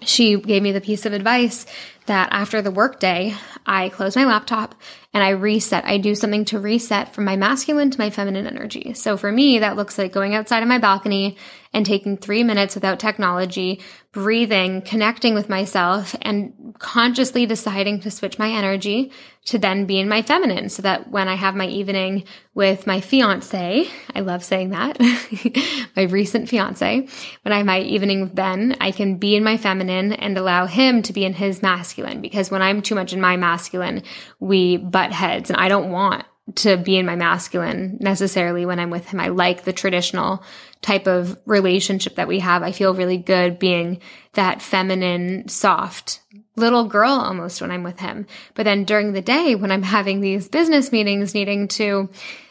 she 0.05 0.37
gave 0.41 0.63
me 0.63 0.73
the 0.73 0.81
piece 0.81 1.07
of 1.07 1.13
advice 1.13 1.67
that 2.07 2.29
after 2.33 2.63
the 2.63 2.71
workday, 2.71 3.35
I 3.67 3.89
close 3.91 4.17
my 4.17 4.25
laptop 4.25 4.75
and 5.13 5.25
I 5.25 5.31
reset. 5.31 5.85
I 5.85 5.99
do 5.99 6.15
something 6.15 6.45
to 6.47 6.61
reset 6.61 7.15
from 7.15 7.25
my 7.25 7.37
masculine 7.37 7.91
to 7.91 7.99
my 7.99 8.11
feminine 8.11 8.47
energy. 8.47 8.95
So 8.95 9.17
for 9.17 9.31
me, 9.33 9.59
that 9.59 9.77
looks 9.77 9.99
like 9.99 10.13
going 10.13 10.35
outside 10.35 10.63
on 10.63 10.69
my 10.69 10.79
balcony 10.79 11.37
and 11.73 11.85
taking 11.87 12.17
three 12.17 12.43
minutes 12.43 12.75
without 12.75 12.99
technology, 12.99 13.81
breathing, 14.13 14.83
connecting 14.83 15.35
with 15.35 15.49
myself, 15.49 16.17
and 16.23 16.75
consciously 16.79 17.47
deciding 17.47 18.01
to 18.01 18.11
switch 18.11 18.39
my 18.39 18.51
energy 18.51 19.13
to 19.47 19.59
then 19.59 19.87
be 19.87 19.99
in 19.99 20.09
my 20.09 20.23
feminine 20.23 20.69
so 20.69 20.83
that 20.83 21.11
when 21.11 21.29
I 21.29 21.35
have 21.35 21.55
my 21.55 21.67
evening 21.67 22.25
with 22.55 22.87
my 22.87 23.01
fiance, 23.01 23.89
I 24.15 24.21
love 24.21 24.45
saying 24.45 24.71
that, 24.71 24.99
my 25.97 26.03
recent 26.03 26.49
fiance, 26.49 27.09
when 27.43 27.53
I 27.53 27.59
have 27.59 27.67
my 27.67 27.81
evening 27.81 28.21
with 28.21 28.35
Ben, 28.35 28.77
I 28.81 28.91
can 28.91 29.17
be 29.17 29.37
in 29.37 29.45
my 29.45 29.57
feminine 29.57 30.13
and 30.13 30.37
allow 30.37 30.67
him 30.67 31.03
to 31.03 31.13
be 31.13 31.25
in 31.25 31.35
his 31.35 31.63
masculine 31.63 31.90
because 31.95 32.51
when 32.51 32.63
I'm 32.63 32.83
too 32.83 32.95
much 32.95 33.13
in 33.13 33.21
my 33.21 33.37
masculine, 33.37 34.03
we 34.39 34.77
butt 34.77 35.13
heads 35.13 35.51
and 35.51 35.59
I 35.59 35.69
don't 35.69 35.91
want 35.91 36.25
to 36.57 36.77
be 36.77 36.97
in 36.97 37.07
my 37.07 37.17
masculine 37.17 37.97
necessarily 38.01 38.67
when 38.67 38.81
I'm 38.81 38.91
with 38.91 39.09
him. 39.09 39.21
I 39.21 39.29
like 39.29 39.65
the 39.65 39.73
traditional 39.73 40.43
type 40.83 41.07
of 41.07 41.39
relationship 41.47 42.17
that 42.17 42.29
we 42.29 42.41
have. 42.41 42.63
I 42.63 42.73
feel 42.73 42.95
really 42.95 43.19
good 43.19 43.59
being 43.59 44.01
that 44.33 44.63
feminine, 44.63 45.49
soft 45.49 46.21
little 46.57 46.85
girl 46.85 47.11
almost 47.11 47.61
when 47.61 47.71
I'm 47.71 47.83
with 47.83 48.01
him. 48.01 48.27
But 48.55 48.65
then 48.65 48.85
during 48.85 49.13
the 49.13 49.23
day, 49.23 49.55
when 49.55 49.71
I'm 49.71 49.83
having 49.83 50.21
these 50.21 50.49
business 50.49 50.93
meetings, 50.93 51.35
needing 51.35 51.69
to 51.69 52.09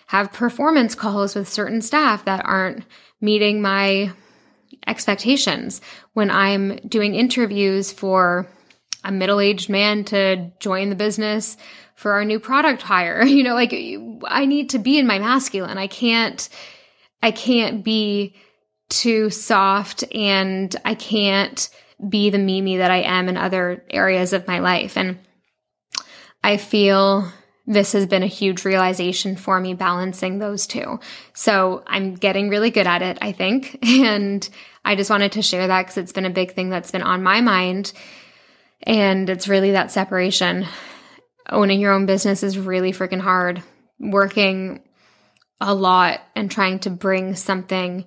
have 0.07 0.33
performance 0.33 0.95
calls 0.95 1.35
with 1.35 1.47
certain 1.47 1.81
staff 1.81 2.25
that 2.25 2.45
aren't 2.45 2.83
meeting 3.21 3.61
my 3.61 4.11
expectations, 4.87 5.81
when 6.13 6.31
I'm 6.31 6.77
doing 6.87 7.15
interviews 7.15 7.91
for 7.91 8.47
a 9.03 9.11
middle 9.11 9.39
aged 9.39 9.69
man 9.69 10.03
to 10.05 10.51
join 10.59 10.89
the 10.89 10.95
business 10.95 11.57
for 11.95 12.13
our 12.13 12.25
new 12.25 12.39
product 12.39 12.81
hire. 12.81 13.23
You 13.25 13.43
know, 13.43 13.55
like 13.55 13.73
I 14.25 14.45
need 14.45 14.71
to 14.71 14.79
be 14.79 14.97
in 14.97 15.07
my 15.07 15.19
masculine. 15.19 15.77
I 15.77 15.87
can't, 15.87 16.47
I 17.21 17.31
can't 17.31 17.83
be 17.83 18.35
too 18.89 19.29
soft 19.29 20.03
and 20.13 20.75
I 20.83 20.95
can't 20.95 21.69
be 22.07 22.29
the 22.29 22.37
Mimi 22.37 22.77
that 22.77 22.91
I 22.91 23.01
am 23.01 23.29
in 23.29 23.37
other 23.37 23.83
areas 23.89 24.33
of 24.33 24.47
my 24.47 24.59
life. 24.59 24.97
And 24.97 25.19
I 26.43 26.57
feel 26.57 27.31
this 27.67 27.91
has 27.91 28.07
been 28.07 28.23
a 28.23 28.27
huge 28.27 28.65
realization 28.65 29.35
for 29.35 29.59
me 29.59 29.73
balancing 29.73 30.39
those 30.39 30.65
two. 30.65 30.99
So 31.33 31.83
I'm 31.85 32.15
getting 32.15 32.49
really 32.49 32.71
good 32.71 32.87
at 32.87 33.01
it, 33.01 33.17
I 33.21 33.31
think. 33.31 33.77
And 33.83 34.47
I 34.85 34.95
just 34.95 35.09
wanted 35.09 35.33
to 35.33 35.41
share 35.41 35.67
that 35.67 35.83
because 35.83 35.97
it's 35.97 36.13
been 36.13 36.25
a 36.25 36.31
big 36.31 36.53
thing 36.53 36.69
that's 36.69 36.91
been 36.91 37.03
on 37.03 37.21
my 37.21 37.41
mind. 37.41 37.93
And 38.83 39.29
it's 39.29 39.47
really 39.47 39.71
that 39.71 39.91
separation 39.91 40.65
owning 41.49 41.79
your 41.79 41.93
own 41.93 42.05
business 42.05 42.43
is 42.43 42.57
really 42.57 42.91
freaking 42.91 43.21
hard. 43.21 43.61
Working 43.99 44.83
a 45.59 45.73
lot 45.73 46.21
and 46.35 46.49
trying 46.49 46.79
to 46.79 46.89
bring 46.89 47.35
something 47.35 48.05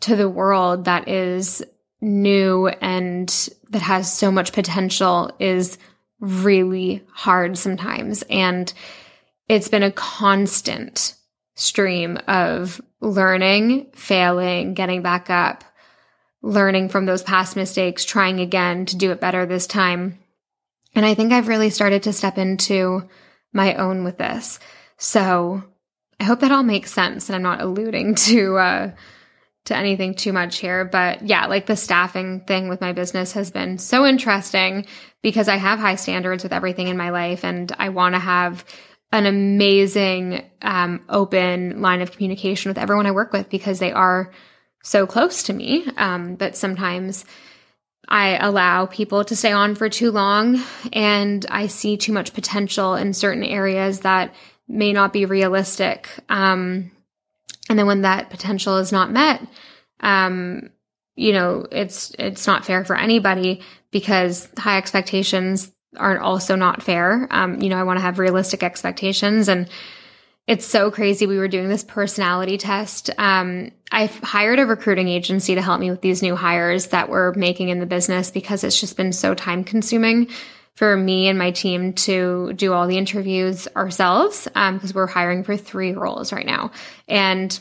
to 0.00 0.16
the 0.16 0.28
world 0.28 0.84
that 0.84 1.08
is 1.08 1.62
new 2.00 2.68
and 2.68 3.48
that 3.70 3.80
has 3.82 4.12
so 4.12 4.30
much 4.30 4.52
potential 4.52 5.30
is 5.38 5.78
really 6.20 7.02
hard 7.12 7.56
sometimes. 7.56 8.22
And 8.28 8.72
it's 9.48 9.68
been 9.68 9.82
a 9.82 9.90
constant 9.90 11.14
stream 11.54 12.18
of 12.28 12.80
learning, 13.00 13.90
failing, 13.94 14.74
getting 14.74 15.02
back 15.02 15.30
up, 15.30 15.64
learning 16.44 16.90
from 16.90 17.06
those 17.06 17.22
past 17.22 17.56
mistakes, 17.56 18.04
trying 18.04 18.38
again 18.38 18.84
to 18.84 18.96
do 18.96 19.10
it 19.10 19.20
better 19.20 19.46
this 19.46 19.66
time. 19.66 20.18
And 20.94 21.04
I 21.06 21.14
think 21.14 21.32
I've 21.32 21.48
really 21.48 21.70
started 21.70 22.02
to 22.02 22.12
step 22.12 22.36
into 22.36 23.08
my 23.54 23.74
own 23.76 24.04
with 24.04 24.18
this. 24.18 24.60
So 24.98 25.64
I 26.20 26.24
hope 26.24 26.40
that 26.40 26.52
all 26.52 26.62
makes 26.62 26.92
sense 26.92 27.28
and 27.28 27.34
I'm 27.34 27.42
not 27.42 27.62
alluding 27.62 28.14
to, 28.26 28.58
uh, 28.58 28.90
to 29.64 29.76
anything 29.76 30.14
too 30.14 30.34
much 30.34 30.58
here. 30.58 30.84
But 30.84 31.26
yeah, 31.26 31.46
like 31.46 31.64
the 31.64 31.76
staffing 31.76 32.40
thing 32.40 32.68
with 32.68 32.82
my 32.82 32.92
business 32.92 33.32
has 33.32 33.50
been 33.50 33.78
so 33.78 34.04
interesting 34.04 34.84
because 35.22 35.48
I 35.48 35.56
have 35.56 35.78
high 35.78 35.94
standards 35.94 36.42
with 36.42 36.52
everything 36.52 36.88
in 36.88 36.98
my 36.98 37.08
life 37.08 37.42
and 37.42 37.72
I 37.78 37.88
want 37.88 38.16
to 38.16 38.18
have 38.18 38.66
an 39.12 39.24
amazing, 39.24 40.44
um, 40.60 41.06
open 41.08 41.80
line 41.80 42.02
of 42.02 42.12
communication 42.12 42.68
with 42.68 42.76
everyone 42.76 43.06
I 43.06 43.12
work 43.12 43.32
with 43.32 43.48
because 43.48 43.78
they 43.78 43.92
are 43.92 44.30
so 44.84 45.06
close 45.08 45.42
to 45.44 45.52
me. 45.52 45.84
Um, 45.96 46.36
but 46.36 46.56
sometimes 46.56 47.24
I 48.08 48.36
allow 48.36 48.86
people 48.86 49.24
to 49.24 49.34
stay 49.34 49.50
on 49.50 49.74
for 49.74 49.88
too 49.88 50.12
long 50.12 50.62
and 50.92 51.44
I 51.50 51.66
see 51.66 51.96
too 51.96 52.12
much 52.12 52.34
potential 52.34 52.94
in 52.94 53.12
certain 53.12 53.42
areas 53.42 54.00
that 54.00 54.32
may 54.68 54.92
not 54.92 55.12
be 55.12 55.26
realistic. 55.26 56.08
Um, 56.28 56.92
And 57.70 57.78
then 57.78 57.86
when 57.86 58.02
that 58.02 58.28
potential 58.28 58.76
is 58.76 58.92
not 58.92 59.10
met, 59.10 59.40
um, 60.00 60.68
you 61.16 61.32
know, 61.32 61.66
it's, 61.72 62.12
it's 62.18 62.46
not 62.46 62.66
fair 62.66 62.84
for 62.84 62.94
anybody 62.94 63.62
because 63.90 64.48
high 64.58 64.76
expectations 64.76 65.72
are 65.96 66.20
also 66.20 66.56
not 66.56 66.82
fair. 66.82 67.26
Um, 67.30 67.62
you 67.62 67.70
know, 67.70 67.78
I 67.78 67.84
want 67.84 67.98
to 67.98 68.02
have 68.02 68.18
realistic 68.18 68.62
expectations 68.62 69.48
and 69.48 69.68
it's 70.46 70.66
so 70.66 70.90
crazy. 70.90 71.26
We 71.26 71.38
were 71.38 71.48
doing 71.48 71.68
this 71.68 71.84
personality 71.84 72.58
test. 72.58 73.10
Um, 73.16 73.70
I 73.90 74.06
hired 74.06 74.58
a 74.58 74.66
recruiting 74.66 75.08
agency 75.08 75.54
to 75.54 75.62
help 75.62 75.80
me 75.80 75.90
with 75.90 76.02
these 76.02 76.22
new 76.22 76.36
hires 76.36 76.88
that 76.88 77.08
we're 77.08 77.32
making 77.32 77.70
in 77.70 77.80
the 77.80 77.86
business 77.86 78.30
because 78.30 78.62
it's 78.62 78.78
just 78.78 78.96
been 78.96 79.12
so 79.12 79.34
time 79.34 79.64
consuming 79.64 80.28
for 80.74 80.96
me 80.96 81.28
and 81.28 81.38
my 81.38 81.50
team 81.52 81.92
to 81.92 82.52
do 82.54 82.72
all 82.72 82.86
the 82.86 82.98
interviews 82.98 83.68
ourselves 83.76 84.44
because 84.44 84.90
um, 84.90 84.92
we're 84.94 85.06
hiring 85.06 85.44
for 85.44 85.56
three 85.56 85.92
roles 85.92 86.32
right 86.32 86.46
now. 86.46 86.72
And 87.08 87.58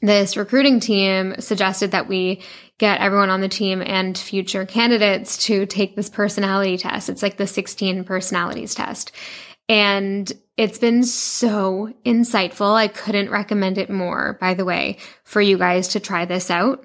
this 0.00 0.36
recruiting 0.36 0.80
team 0.80 1.36
suggested 1.38 1.92
that 1.92 2.08
we 2.08 2.42
get 2.78 3.00
everyone 3.00 3.30
on 3.30 3.42
the 3.42 3.48
team 3.48 3.80
and 3.80 4.18
future 4.18 4.66
candidates 4.66 5.44
to 5.46 5.66
take 5.66 5.94
this 5.94 6.10
personality 6.10 6.78
test. 6.78 7.08
It's 7.08 7.22
like 7.22 7.36
the 7.36 7.46
16 7.46 8.02
personalities 8.02 8.74
test. 8.74 9.12
And 9.68 10.32
it's 10.56 10.78
been 10.78 11.02
so 11.02 11.92
insightful. 12.04 12.74
I 12.74 12.88
couldn't 12.88 13.30
recommend 13.30 13.78
it 13.78 13.90
more, 13.90 14.36
by 14.40 14.54
the 14.54 14.64
way, 14.64 14.98
for 15.24 15.40
you 15.40 15.56
guys 15.56 15.88
to 15.88 16.00
try 16.00 16.24
this 16.24 16.50
out. 16.50 16.84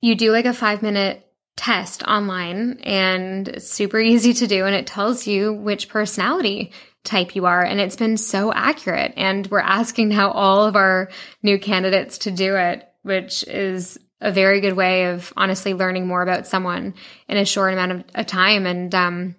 You 0.00 0.14
do 0.14 0.32
like 0.32 0.46
a 0.46 0.52
five 0.52 0.82
minute 0.82 1.24
test 1.56 2.02
online 2.02 2.80
and 2.82 3.48
it's 3.48 3.70
super 3.70 4.00
easy 4.00 4.34
to 4.34 4.46
do 4.46 4.64
and 4.66 4.74
it 4.74 4.86
tells 4.86 5.26
you 5.26 5.52
which 5.52 5.88
personality 5.88 6.72
type 7.04 7.36
you 7.36 7.46
are. 7.46 7.62
And 7.62 7.80
it's 7.80 7.96
been 7.96 8.16
so 8.16 8.52
accurate. 8.52 9.12
And 9.16 9.46
we're 9.48 9.60
asking 9.60 10.08
now 10.08 10.30
all 10.30 10.64
of 10.64 10.74
our 10.74 11.10
new 11.42 11.58
candidates 11.58 12.18
to 12.18 12.30
do 12.30 12.56
it, 12.56 12.88
which 13.02 13.46
is 13.46 13.98
a 14.20 14.32
very 14.32 14.60
good 14.60 14.72
way 14.72 15.10
of 15.10 15.32
honestly 15.36 15.74
learning 15.74 16.06
more 16.06 16.22
about 16.22 16.46
someone 16.46 16.94
in 17.28 17.36
a 17.36 17.44
short 17.44 17.74
amount 17.74 18.06
of, 18.14 18.26
time. 18.26 18.66
And, 18.66 18.94
um, 18.94 19.36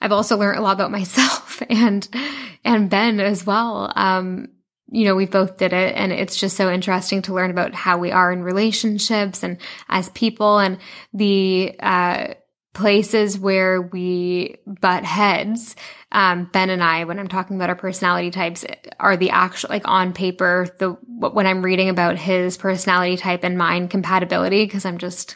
I've 0.00 0.12
also 0.12 0.36
learned 0.36 0.58
a 0.58 0.62
lot 0.62 0.72
about 0.72 0.90
myself 0.90 1.62
and, 1.70 2.06
and 2.64 2.90
Ben 2.90 3.20
as 3.20 3.44
well. 3.46 3.92
Um, 3.94 4.48
you 4.90 5.04
know, 5.04 5.14
we 5.14 5.26
both 5.26 5.58
did 5.58 5.72
it 5.72 5.94
and 5.96 6.12
it's 6.12 6.36
just 6.36 6.56
so 6.56 6.70
interesting 6.70 7.20
to 7.22 7.34
learn 7.34 7.50
about 7.50 7.74
how 7.74 7.98
we 7.98 8.10
are 8.10 8.32
in 8.32 8.42
relationships 8.42 9.42
and 9.42 9.58
as 9.88 10.08
people 10.10 10.58
and 10.58 10.78
the, 11.12 11.76
uh, 11.80 12.34
places 12.78 13.36
where 13.36 13.82
we 13.82 14.56
butt 14.64 15.04
heads. 15.04 15.74
Um, 16.12 16.48
ben 16.52 16.70
and 16.70 16.82
I, 16.82 17.04
when 17.04 17.18
I'm 17.18 17.26
talking 17.26 17.56
about 17.56 17.70
our 17.70 17.76
personality 17.76 18.30
types, 18.30 18.64
are 19.00 19.16
the 19.16 19.30
actual, 19.30 19.70
like 19.70 19.86
on 19.86 20.12
paper, 20.12 20.68
the, 20.78 20.90
when 20.90 21.46
I'm 21.46 21.62
reading 21.62 21.88
about 21.88 22.16
his 22.18 22.56
personality 22.56 23.16
type 23.16 23.42
and 23.42 23.58
mine 23.58 23.88
compatibility, 23.88 24.64
because 24.64 24.84
I'm 24.84 24.98
just, 24.98 25.34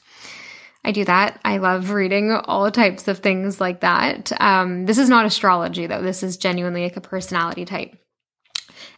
I 0.84 0.92
do 0.92 1.04
that. 1.04 1.40
I 1.44 1.58
love 1.58 1.90
reading 1.90 2.32
all 2.32 2.70
types 2.70 3.06
of 3.06 3.18
things 3.18 3.60
like 3.60 3.80
that. 3.80 4.32
Um, 4.40 4.84
this 4.86 4.98
is 4.98 5.08
not 5.08 5.26
astrology 5.26 5.86
though. 5.86 6.02
This 6.02 6.22
is 6.22 6.36
genuinely 6.36 6.82
like 6.82 6.96
a 6.96 7.00
personality 7.00 7.64
type. 7.64 7.96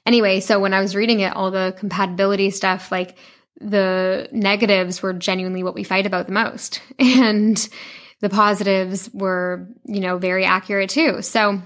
Anyway, 0.07 0.41
so 0.41 0.61
when 0.61 0.75
I 0.75 0.81
was 0.81 0.97
reading 0.97 1.21
it, 1.21 1.35
all 1.35 1.51
the 1.51 1.75
compatibility 1.79 2.51
stuff, 2.51 2.91
like 2.91 3.17
the 3.61 4.29
negatives 4.33 5.03
were 5.03 5.13
genuinely 5.13 5.63
what 5.63 5.75
we 5.75 5.85
fight 5.85 6.07
about 6.07 6.27
the 6.27 6.33
most. 6.33 6.81
And 6.99 7.69
the 8.21 8.31
positives 8.31 9.11
were, 9.13 9.69
you 9.85 10.01
know, 10.01 10.17
very 10.17 10.47
accurate 10.47 10.89
too. 10.89 11.21
So 11.21 11.61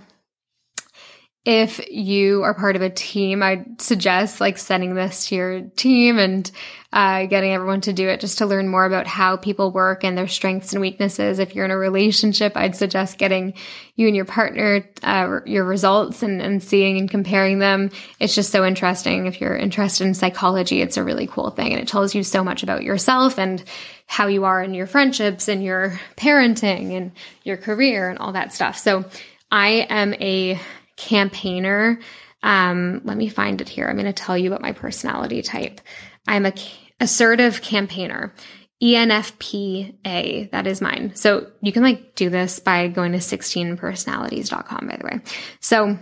if 1.45 1.81
you 1.91 2.43
are 2.43 2.53
part 2.53 2.77
of 2.77 2.83
a 2.83 2.91
team, 2.91 3.43
I'd 3.43 3.81
suggest 3.81 4.41
like 4.41 4.59
sending 4.59 4.95
this 4.95 5.29
to 5.29 5.35
your 5.35 5.61
team 5.63 6.19
and 6.19 6.51
uh, 6.93 7.27
getting 7.27 7.53
everyone 7.53 7.81
to 7.83 7.93
do 7.93 8.09
it 8.09 8.21
just 8.21 8.39
to 8.39 8.47
learn 8.47 8.69
more 8.69 8.85
about 8.85 9.07
how 9.07 9.37
people 9.37 9.71
work 9.71 10.05
and 10.05 10.17
their 10.17 10.29
strengths 10.29 10.73
and 10.73 10.81
weaknesses. 10.81 11.39
If 11.39 11.55
you're 11.55 11.65
in 11.65 11.71
a 11.71 11.79
relationship, 11.79 12.57
I'd 12.57 12.77
suggest 12.77 13.19
getting 13.19 13.55
you 13.95 14.09
and 14.09 14.17
your 14.17 14.25
partner 14.25 14.85
uh, 15.03 15.41
your 15.47 15.65
results 15.65 16.23
and, 16.23 16.43
and 16.43 16.63
seeing 16.63 16.99
and 16.99 17.11
comparing 17.11 17.61
them. 17.61 17.91
It's 18.21 18.35
just 18.35 18.51
so 18.51 18.65
interesting. 18.65 19.27
If 19.27 19.41
you're 19.41 19.57
interested 19.57 20.07
in 20.07 20.15
psychology, 20.15 20.83
it's 20.83 20.97
a 20.97 21.05
really 21.05 21.27
cool 21.27 21.51
thing 21.51 21.73
and 21.73 21.81
it 21.81 21.89
tells 21.89 22.15
you 22.15 22.25
so 22.25 22.43
much 22.43 22.63
about 22.63 22.83
yourself 22.83 23.39
and 23.39 23.63
how 24.07 24.27
you 24.27 24.45
are 24.45 24.63
in 24.63 24.75
your 24.75 24.87
friendships 24.87 25.49
and 25.49 25.63
your 25.63 26.01
parenting 26.17 26.97
and 26.97 27.13
your 27.45 27.57
career 27.57 28.11
and 28.11 28.19
all 28.19 28.33
that 28.33 28.53
stuff. 28.53 28.77
So 28.77 29.05
I 29.51 29.87
am 29.89 30.15
a 30.15 30.61
campaigner. 30.99 32.01
Um, 32.43 33.01
let 33.05 33.17
me 33.17 33.29
find 33.29 33.61
it 33.61 33.69
here. 33.69 33.89
I'm 33.89 33.97
going 33.97 34.07
to 34.07 34.13
tell 34.13 34.37
you 34.37 34.49
about 34.49 34.61
my 34.61 34.73
personality 34.73 35.41
type. 35.41 35.81
I'm 36.27 36.45
a 36.45 36.53
assertive 37.01 37.63
campaigner. 37.63 38.35
ENFPA, 38.83 40.51
that 40.53 40.67
is 40.67 40.81
mine. 40.81 41.13
So 41.15 41.51
you 41.63 41.73
can 41.73 41.83
like 41.83 42.15
do 42.15 42.31
this 42.31 42.61
by 42.61 42.87
going 42.89 43.11
to 43.13 43.19
16personalities.com, 43.19 44.87
by 44.87 44.97
the 44.97 45.05
way. 45.05 45.21
So 45.61 45.99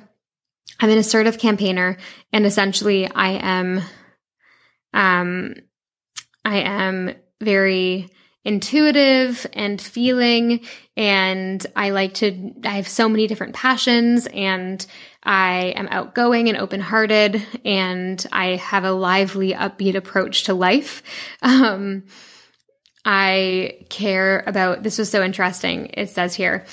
I'm 0.81 0.91
an 0.91 0.99
assertive 0.99 1.39
campaigner 1.39 1.97
and 2.35 2.45
essentially 2.45 3.07
I 3.11 3.31
am, 3.31 3.81
um, 4.93 5.55
I 6.45 6.59
am 6.59 7.15
very 7.41 8.11
intuitive 8.47 9.45
and 9.55 9.83
feeling 9.83 10.61
and 10.97 11.67
I 11.75 11.91
like 11.91 12.15
to 12.15 12.53
I 12.65 12.77
have 12.77 12.87
so 12.87 13.09
many 13.09 13.27
different 13.27 13.57
passions 13.57 14.29
and 14.29 14.87
I 15.25 15.75
am 15.77 15.89
outgoing 15.89 16.49
and 16.49 16.57
open-hearted 16.57 17.45
and 17.65 18.27
I 18.31 18.55
have 18.57 18.85
a 18.85 18.93
lively 18.93 19.53
upbeat 19.53 19.97
approach 19.97 20.45
to 20.45 20.55
life. 20.55 21.03
Um, 21.43 22.05
I 23.05 23.85
care 23.91 24.45
about 24.47 24.85
this 24.85 24.99
was 24.99 25.11
so 25.11 25.25
interesting. 25.25 25.91
It 25.95 26.11
says 26.11 26.35
here, 26.37 26.65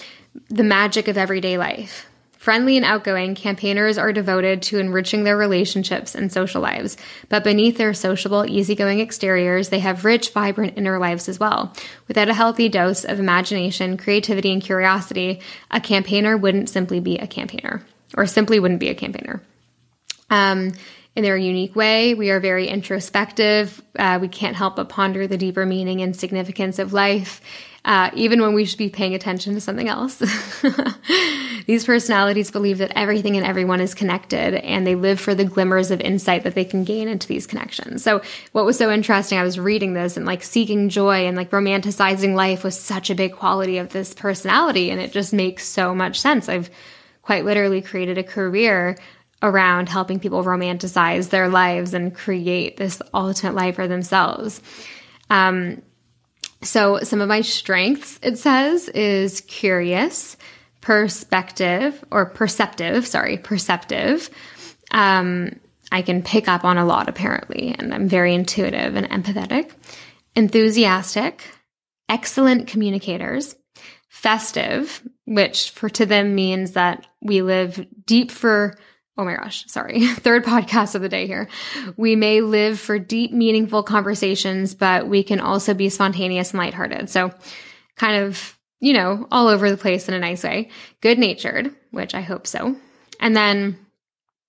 the 0.50 0.64
magic 0.64 1.08
of 1.08 1.18
everyday 1.18 1.58
life. 1.58 2.08
Friendly 2.44 2.76
and 2.76 2.86
outgoing, 2.86 3.36
campaigners 3.36 3.98
are 3.98 4.12
devoted 4.12 4.64
to 4.64 4.78
enriching 4.78 5.24
their 5.24 5.38
relationships 5.38 6.14
and 6.14 6.30
social 6.30 6.62
lives. 6.62 6.98
But 7.30 7.46
beneath 7.46 7.78
their 7.78 7.94
sociable, 7.94 8.46
easygoing 8.46 9.00
exteriors, 9.00 9.70
they 9.70 9.80
have 9.80 10.04
rich, 10.04 10.32
vibrant 10.32 10.78
inner 10.78 11.00
lives 11.00 11.30
as 11.30 11.40
well. 11.40 11.74
Without 12.10 12.28
a 12.28 12.34
healthy 12.34 12.68
dose 12.68 13.06
of 13.06 13.18
imagination, 13.18 13.96
creativity, 13.96 14.52
and 14.52 14.62
curiosity, 14.62 15.40
a 15.72 15.80
campaigner 15.80 16.36
wouldn't 16.36 16.68
simply 16.68 17.00
be 17.00 17.18
a 17.18 17.28
campaigner, 17.28 17.86
or 18.18 18.26
simply 18.26 18.60
wouldn't 18.60 18.82
be 18.82 18.90
a 18.90 18.94
campaigner. 18.94 19.42
Um, 20.30 20.74
in 21.16 21.24
their 21.24 21.38
unique 21.38 21.76
way. 21.76 22.14
We 22.14 22.32
are 22.32 22.40
very 22.40 22.68
introspective. 22.68 23.82
Uh, 23.98 24.20
we 24.22 24.28
can't 24.28 24.56
help 24.56 24.76
but 24.78 24.90
ponder 24.90 25.28
the 25.28 25.38
deeper 25.38 25.66
meaning 25.66 26.02
and 26.02 26.16
significance 26.16 26.80
of 26.80 26.94
life 26.94 27.42
uh, 27.86 28.10
even 28.14 28.42
when 28.42 28.54
we 28.54 28.64
should 28.64 28.78
be 28.78 28.90
paying 28.90 29.14
attention 29.14 29.54
to 29.54 29.62
something 29.62 29.90
else. 29.90 30.22
These 31.66 31.86
personalities 31.86 32.50
believe 32.50 32.78
that 32.78 32.94
everything 32.96 33.36
and 33.36 33.46
everyone 33.46 33.82
is 33.82 33.94
connected 33.94 34.54
and 34.56 34.88
they 34.88 34.96
live 34.96 35.20
for 35.20 35.36
the 35.36 35.44
glimmers 35.44 35.92
of 35.92 36.00
insight 36.00 36.44
that 36.44 36.56
they 36.56 36.64
can 36.66 36.84
gain 36.84 37.08
into 37.08 37.28
these 37.28 37.48
connections. 37.48 38.04
So 38.04 38.22
what 38.54 38.66
was 38.66 38.78
so 38.78 38.92
interesting, 38.92 39.38
I 39.38 39.44
was 39.44 39.60
reading 39.60 39.94
this 39.94 40.18
and 40.18 40.26
like 40.26 40.44
seeking 40.44 40.90
joy 40.90 41.26
and 41.26 41.36
like 41.36 41.52
romanticizing 41.52 42.36
life 42.36 42.64
was 42.64 42.78
such 42.78 43.10
a 43.10 43.16
big 43.16 43.34
quality 43.34 43.78
of 43.78 43.90
this 43.90 44.14
personality. 44.14 44.90
And 44.90 45.00
it 45.00 45.12
just 45.12 45.34
makes 45.34 45.66
so 45.66 45.94
much 45.94 46.20
sense. 46.20 46.50
I've 46.50 46.70
quite 47.22 47.46
literally 47.46 47.82
created 47.82 48.18
a 48.18 48.24
career 48.24 48.98
around 49.44 49.90
helping 49.90 50.20
people 50.20 50.44
romanticize 50.44 51.30
their 51.30 51.50
lives 51.50 51.94
and 51.94 52.16
create 52.16 52.78
this 52.78 53.02
ultimate 53.14 53.54
life 53.54 53.76
for 53.76 53.88
themselves. 53.88 54.62
Um, 55.30 55.84
so, 56.62 57.00
some 57.04 57.20
of 57.20 57.28
my 57.28 57.42
strengths, 57.42 58.20
it 58.24 58.38
says, 58.38 58.88
is 58.90 59.42
curious, 59.42 60.38
perspective, 60.80 62.04
or 62.10 62.26
perceptive, 62.26 63.06
sorry, 63.06 63.38
perceptive. 63.38 64.30
Um, 64.92 65.60
I 65.92 66.02
can 66.02 66.24
pick 66.24 66.48
up 66.48 66.64
on 66.64 66.78
a 66.78 66.86
lot 66.86 67.10
apparently, 67.10 67.76
and 67.78 67.94
I'm 67.94 68.08
very 68.08 68.34
intuitive 68.34 68.96
and 68.96 69.10
empathetic, 69.10 69.72
enthusiastic, 70.36 71.44
excellent 72.08 72.68
communicators, 72.68 73.56
festive, 74.08 75.06
which 75.26 75.72
for 75.72 75.90
to 75.90 76.06
them 76.06 76.34
means 76.34 76.72
that 76.72 77.06
we 77.22 77.42
live 77.42 77.86
deep 78.06 78.32
for 78.32 78.76
Oh 79.18 79.24
my 79.24 79.36
gosh, 79.36 79.66
sorry. 79.68 80.08
Third 80.16 80.44
podcast 80.44 80.96
of 80.96 81.02
the 81.02 81.10
day 81.10 81.28
here. 81.28 81.48
We 81.98 82.16
may 82.16 82.42
live 82.42 82.80
for 82.80 82.98
deep, 82.98 83.32
meaningful 83.32 83.84
conversations, 83.84 84.74
but 84.74 85.08
we 85.08 85.24
can 85.24 85.40
also 85.40 85.74
be 85.74 85.90
spontaneous 85.90 86.52
and 86.52 86.60
lighthearted. 86.60 87.10
So 87.10 87.32
kind 87.96 88.24
of, 88.24 88.58
you 88.80 88.94
know, 88.94 89.28
all 89.32 89.48
over 89.48 89.70
the 89.70 89.78
place 89.78 90.08
in 90.08 90.16
a 90.16 90.20
nice 90.20 90.44
way. 90.44 90.70
Good 91.02 91.20
natured, 91.20 91.76
which 91.92 92.16
I 92.16 92.22
hope 92.22 92.48
so. 92.48 92.76
And 93.20 93.36
then 93.36 93.78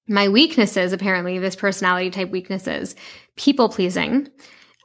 my 0.08 0.28
weaknesses, 0.28 0.92
apparently, 0.92 1.38
this 1.38 1.56
personality 1.56 2.10
type 2.10 2.30
weaknesses, 2.30 2.96
people 3.36 3.68
pleasing, 3.68 4.28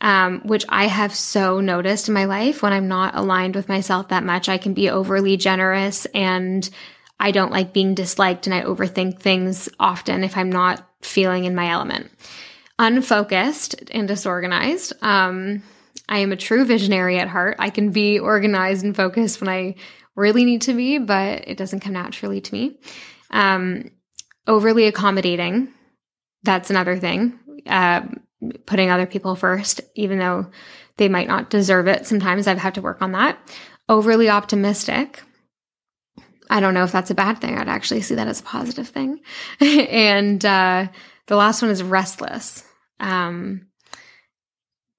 um, 0.01 0.41
which 0.45 0.65
I 0.69 0.87
have 0.87 1.13
so 1.13 1.59
noticed 1.59 2.07
in 2.07 2.13
my 2.13 2.25
life 2.25 2.61
when 2.61 2.73
I'm 2.73 2.87
not 2.87 3.15
aligned 3.15 3.55
with 3.55 3.69
myself 3.69 4.09
that 4.09 4.23
much. 4.23 4.49
I 4.49 4.57
can 4.57 4.73
be 4.73 4.89
overly 4.89 5.37
generous 5.37 6.05
and 6.07 6.69
I 7.19 7.31
don't 7.31 7.51
like 7.51 7.73
being 7.73 7.95
disliked 7.95 8.47
and 8.47 8.53
I 8.53 8.61
overthink 8.61 9.19
things 9.19 9.67
often 9.79 10.23
if 10.23 10.37
I'm 10.37 10.49
not 10.51 10.87
feeling 11.01 11.45
in 11.45 11.55
my 11.55 11.69
element. 11.69 12.09
unfocused 12.79 13.75
and 13.91 14.07
disorganized. 14.07 14.93
Um, 15.01 15.61
I 16.07 16.19
am 16.19 16.31
a 16.31 16.37
true 16.37 16.63
visionary 16.65 17.19
at 17.19 17.27
heart. 17.27 17.57
I 17.59 17.69
can 17.69 17.91
be 17.91 18.19
organized 18.19 18.85
and 18.85 18.95
focused 18.95 19.41
when 19.41 19.49
I 19.49 19.75
really 20.15 20.45
need 20.45 20.61
to 20.63 20.73
be, 20.73 20.97
but 20.97 21.47
it 21.47 21.57
doesn't 21.57 21.81
come 21.81 21.93
naturally 21.93 22.41
to 22.41 22.53
me. 22.53 22.79
Um, 23.31 23.91
overly 24.47 24.85
accommodating. 24.85 25.67
That's 26.43 26.69
another 26.69 26.97
thing. 26.97 27.37
Uh, 27.67 28.03
putting 28.65 28.89
other 28.89 29.05
people 29.05 29.35
first, 29.35 29.81
even 29.95 30.17
though 30.17 30.49
they 30.95 31.09
might 31.09 31.27
not 31.27 31.49
deserve 31.49 31.87
it. 31.87 32.07
Sometimes 32.07 32.47
I've 32.47 32.57
had 32.57 32.75
to 32.75 32.81
work 32.81 33.01
on 33.01 33.11
that. 33.11 33.37
Overly 33.89 34.29
optimistic. 34.29 35.21
I 36.49 36.59
don't 36.59 36.73
know 36.73 36.83
if 36.83 36.91
that's 36.91 37.11
a 37.11 37.15
bad 37.15 37.39
thing. 37.39 37.57
I'd 37.57 37.67
actually 37.67 38.01
see 38.01 38.15
that 38.15 38.27
as 38.27 38.39
a 38.39 38.43
positive 38.43 38.87
thing. 38.87 39.19
and 39.59 40.43
uh, 40.43 40.87
the 41.27 41.35
last 41.35 41.61
one 41.61 41.71
is 41.71 41.83
restless. 41.83 42.63
Um, 42.99 43.67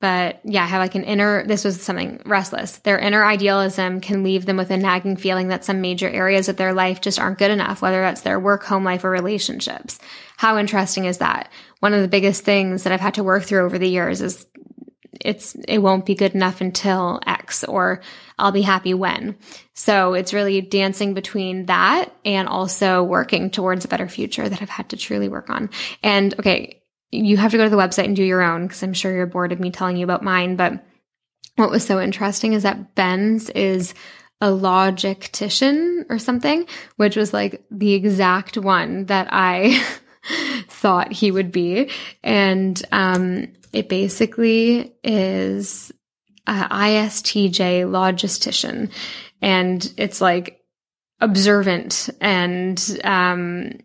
but 0.00 0.40
yeah, 0.44 0.62
I 0.62 0.66
have 0.66 0.80
like 0.80 0.94
an 0.94 1.04
inner, 1.04 1.46
this 1.46 1.62
was 1.62 1.82
something 1.82 2.22
restless. 2.24 2.78
Their 2.78 2.98
inner 2.98 3.22
idealism 3.22 4.00
can 4.00 4.22
leave 4.22 4.46
them 4.46 4.56
with 4.56 4.70
a 4.70 4.76
nagging 4.78 5.16
feeling 5.16 5.48
that 5.48 5.64
some 5.64 5.82
major 5.82 6.08
areas 6.08 6.48
of 6.48 6.56
their 6.56 6.72
life 6.72 7.02
just 7.02 7.18
aren't 7.18 7.38
good 7.38 7.50
enough, 7.50 7.82
whether 7.82 8.00
that's 8.00 8.22
their 8.22 8.40
work, 8.40 8.64
home 8.64 8.82
life, 8.82 9.04
or 9.04 9.10
relationships. 9.10 9.98
How 10.38 10.56
interesting 10.56 11.04
is 11.04 11.18
that? 11.18 11.50
One 11.80 11.92
of 11.92 12.00
the 12.00 12.08
biggest 12.08 12.44
things 12.44 12.84
that 12.84 12.94
I've 12.94 13.00
had 13.00 13.14
to 13.14 13.24
work 13.24 13.42
through 13.42 13.66
over 13.66 13.78
the 13.78 13.88
years 13.88 14.22
is 14.22 14.46
it's, 15.20 15.54
it 15.68 15.78
won't 15.78 16.06
be 16.06 16.14
good 16.14 16.34
enough 16.34 16.60
until 16.60 17.20
X 17.26 17.64
or 17.64 18.00
I'll 18.38 18.52
be 18.52 18.62
happy 18.62 18.94
when. 18.94 19.36
So 19.74 20.14
it's 20.14 20.34
really 20.34 20.60
dancing 20.60 21.14
between 21.14 21.66
that 21.66 22.12
and 22.24 22.48
also 22.48 23.02
working 23.02 23.50
towards 23.50 23.84
a 23.84 23.88
better 23.88 24.08
future 24.08 24.48
that 24.48 24.62
I've 24.62 24.68
had 24.68 24.90
to 24.90 24.96
truly 24.96 25.28
work 25.28 25.50
on. 25.50 25.70
And 26.02 26.34
okay, 26.38 26.82
you 27.10 27.36
have 27.36 27.50
to 27.50 27.56
go 27.56 27.64
to 27.64 27.70
the 27.70 27.76
website 27.76 28.04
and 28.04 28.16
do 28.16 28.24
your 28.24 28.42
own 28.42 28.66
because 28.66 28.82
I'm 28.82 28.94
sure 28.94 29.12
you're 29.12 29.26
bored 29.26 29.52
of 29.52 29.60
me 29.60 29.70
telling 29.70 29.96
you 29.96 30.04
about 30.04 30.22
mine. 30.22 30.56
But 30.56 30.84
what 31.56 31.70
was 31.70 31.84
so 31.84 32.00
interesting 32.00 32.52
is 32.52 32.62
that 32.62 32.94
Ben's 32.94 33.50
is 33.50 33.94
a 34.40 34.46
logictician 34.46 36.06
or 36.08 36.18
something, 36.18 36.66
which 36.96 37.16
was 37.16 37.34
like 37.34 37.62
the 37.70 37.92
exact 37.92 38.56
one 38.56 39.06
that 39.06 39.28
I 39.30 39.84
thought 40.68 41.12
he 41.12 41.30
would 41.30 41.52
be. 41.52 41.90
And 42.22 42.82
um, 42.92 43.48
it 43.72 43.88
basically 43.88 44.94
is 45.02 45.92
a 46.46 46.68
ISTJ 46.68 47.84
logistician. 47.84 48.90
And 49.42 49.92
it's 49.96 50.20
like 50.20 50.60
observant 51.20 52.10
and 52.20 53.00
um, 53.04 53.78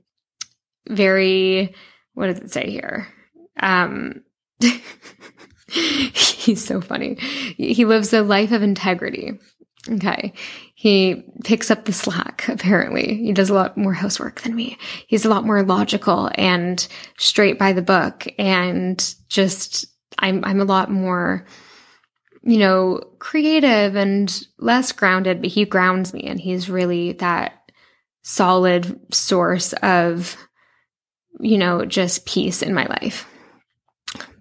very, 0.88 1.76
what 2.14 2.28
does 2.28 2.40
it 2.40 2.52
say 2.52 2.70
here? 2.70 3.08
Um, 3.60 4.24
he's 5.68 6.66
so 6.66 6.82
funny. 6.82 7.16
He 7.58 7.86
lives 7.86 8.14
a 8.14 8.22
life 8.22 8.52
of 8.52 8.64
integrity. 8.64 9.40
Okay. 9.90 10.34
He 10.74 11.24
picks 11.44 11.70
up 11.70 11.86
the 11.86 11.94
slack, 11.94 12.48
apparently. 12.48 13.18
He 13.18 13.34
does 13.34 13.50
a 13.50 13.54
lot 13.54 13.78
more 13.78 13.94
housework 13.94 14.42
than 14.42 14.56
me. 14.56 14.78
He's 15.08 15.26
a 15.26 15.30
lot 15.30 15.46
more 15.46 15.64
logical 15.64 16.32
and 16.36 16.86
straight 17.18 17.60
by 17.60 17.74
the 17.74 17.82
book 17.82 18.28
and 18.40 19.16
just, 19.30 19.86
I'm, 20.18 20.44
I'm 20.44 20.60
a 20.60 20.66
lot 20.66 20.90
more, 20.90 21.46
you 22.44 22.58
know, 22.58 23.02
creative 23.20 23.96
and 23.96 24.44
less 24.58 24.92
grounded, 24.92 25.42
but 25.42 25.52
he 25.52 25.66
grounds 25.66 26.14
me 26.14 26.24
and 26.24 26.40
he's 26.40 26.70
really 26.70 27.14
that 27.14 27.54
solid 28.24 29.00
source 29.14 29.74
of, 29.84 30.36
you 31.40 31.60
know, 31.60 31.86
just 31.86 32.26
peace 32.26 32.64
in 32.64 32.74
my 32.74 32.86
life. 32.88 33.28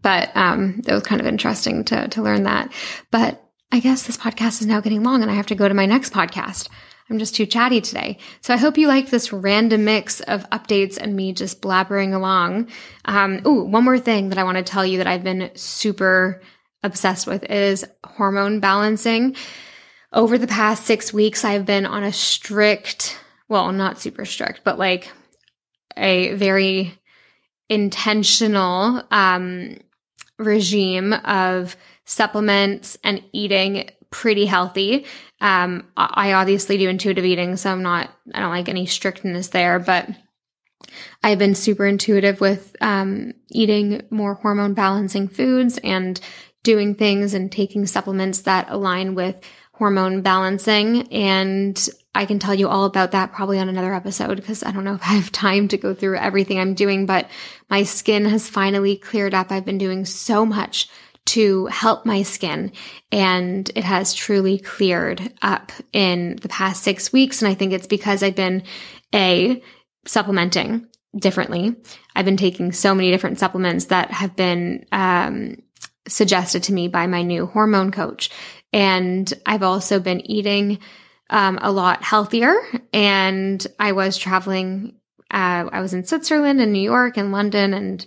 But 0.00 0.34
um, 0.36 0.82
it 0.86 0.92
was 0.92 1.02
kind 1.02 1.20
of 1.20 1.26
interesting 1.26 1.84
to 1.86 2.08
to 2.08 2.22
learn 2.22 2.44
that. 2.44 2.72
But 3.10 3.43
I 3.74 3.80
guess 3.80 4.04
this 4.04 4.16
podcast 4.16 4.60
is 4.60 4.68
now 4.68 4.80
getting 4.80 5.02
long, 5.02 5.22
and 5.22 5.28
I 5.28 5.34
have 5.34 5.48
to 5.48 5.56
go 5.56 5.66
to 5.66 5.74
my 5.74 5.84
next 5.84 6.12
podcast. 6.12 6.68
I'm 7.10 7.18
just 7.18 7.34
too 7.34 7.44
chatty 7.44 7.80
today. 7.80 8.18
So 8.40 8.54
I 8.54 8.56
hope 8.56 8.78
you 8.78 8.86
liked 8.86 9.10
this 9.10 9.32
random 9.32 9.84
mix 9.84 10.20
of 10.20 10.48
updates 10.50 10.96
and 10.96 11.16
me 11.16 11.32
just 11.32 11.60
blabbering 11.60 12.14
along. 12.14 12.68
Um, 13.04 13.40
ooh, 13.44 13.64
one 13.64 13.82
more 13.82 13.98
thing 13.98 14.28
that 14.28 14.38
I 14.38 14.44
want 14.44 14.58
to 14.58 14.62
tell 14.62 14.86
you 14.86 14.98
that 14.98 15.08
I've 15.08 15.24
been 15.24 15.50
super 15.56 16.40
obsessed 16.84 17.26
with 17.26 17.42
is 17.50 17.84
hormone 18.04 18.60
balancing. 18.60 19.34
Over 20.12 20.38
the 20.38 20.46
past 20.46 20.84
six 20.84 21.12
weeks, 21.12 21.44
I've 21.44 21.66
been 21.66 21.84
on 21.84 22.04
a 22.04 22.12
strict, 22.12 23.18
well, 23.48 23.72
not 23.72 24.00
super 24.00 24.24
strict, 24.24 24.60
but 24.62 24.78
like 24.78 25.10
a 25.96 26.32
very 26.34 26.96
intentional 27.68 29.02
um, 29.10 29.78
regime 30.38 31.12
of 31.12 31.76
supplements 32.04 32.98
and 33.02 33.22
eating 33.32 33.90
pretty 34.10 34.46
healthy. 34.46 35.06
Um, 35.40 35.88
I 35.96 36.34
obviously 36.34 36.78
do 36.78 36.88
intuitive 36.88 37.24
eating, 37.24 37.56
so 37.56 37.70
I'm 37.70 37.82
not, 37.82 38.10
I 38.32 38.40
don't 38.40 38.50
like 38.50 38.68
any 38.68 38.86
strictness 38.86 39.48
there, 39.48 39.78
but 39.78 40.08
I've 41.22 41.38
been 41.38 41.54
super 41.54 41.86
intuitive 41.86 42.40
with 42.40 42.76
um, 42.80 43.34
eating 43.50 44.02
more 44.10 44.34
hormone 44.34 44.74
balancing 44.74 45.28
foods 45.28 45.78
and 45.82 46.20
doing 46.62 46.94
things 46.94 47.34
and 47.34 47.50
taking 47.50 47.86
supplements 47.86 48.42
that 48.42 48.70
align 48.70 49.14
with 49.14 49.36
hormone 49.72 50.22
balancing. 50.22 51.12
And 51.12 51.88
I 52.14 52.26
can 52.26 52.38
tell 52.38 52.54
you 52.54 52.68
all 52.68 52.84
about 52.84 53.10
that 53.10 53.32
probably 53.32 53.58
on 53.58 53.68
another 53.68 53.92
episode 53.92 54.36
because 54.36 54.62
I 54.62 54.70
don't 54.70 54.84
know 54.84 54.94
if 54.96 55.02
I 55.02 55.14
have 55.14 55.32
time 55.32 55.68
to 55.68 55.76
go 55.76 55.94
through 55.94 56.16
everything 56.16 56.58
I'm 56.58 56.74
doing, 56.74 57.06
but 57.06 57.28
my 57.68 57.82
skin 57.82 58.24
has 58.26 58.48
finally 58.48 58.96
cleared 58.96 59.34
up. 59.34 59.50
I've 59.50 59.64
been 59.64 59.78
doing 59.78 60.04
so 60.04 60.46
much 60.46 60.88
to 61.26 61.66
help 61.66 62.04
my 62.04 62.22
skin 62.22 62.72
and 63.10 63.70
it 63.74 63.84
has 63.84 64.12
truly 64.12 64.58
cleared 64.58 65.32
up 65.40 65.72
in 65.92 66.36
the 66.36 66.48
past 66.48 66.82
six 66.82 67.12
weeks. 67.12 67.40
And 67.40 67.50
I 67.50 67.54
think 67.54 67.72
it's 67.72 67.86
because 67.86 68.22
I've 68.22 68.36
been 68.36 68.62
a 69.14 69.62
supplementing 70.06 70.86
differently. 71.16 71.76
I've 72.14 72.24
been 72.24 72.36
taking 72.36 72.72
so 72.72 72.94
many 72.94 73.10
different 73.10 73.38
supplements 73.38 73.86
that 73.86 74.10
have 74.10 74.36
been, 74.36 74.84
um, 74.92 75.56
suggested 76.06 76.64
to 76.64 76.72
me 76.72 76.88
by 76.88 77.06
my 77.06 77.22
new 77.22 77.46
hormone 77.46 77.90
coach. 77.90 78.30
And 78.72 79.32
I've 79.46 79.62
also 79.62 80.00
been 80.00 80.20
eating 80.30 80.80
um, 81.30 81.58
a 81.62 81.72
lot 81.72 82.02
healthier. 82.02 82.54
And 82.92 83.64
I 83.78 83.92
was 83.92 84.18
traveling. 84.18 84.96
Uh, 85.30 85.68
I 85.72 85.80
was 85.80 85.94
in 85.94 86.04
Switzerland 86.04 86.60
and 86.60 86.72
New 86.72 86.82
York 86.82 87.16
and 87.16 87.32
London 87.32 87.72
and 87.72 88.04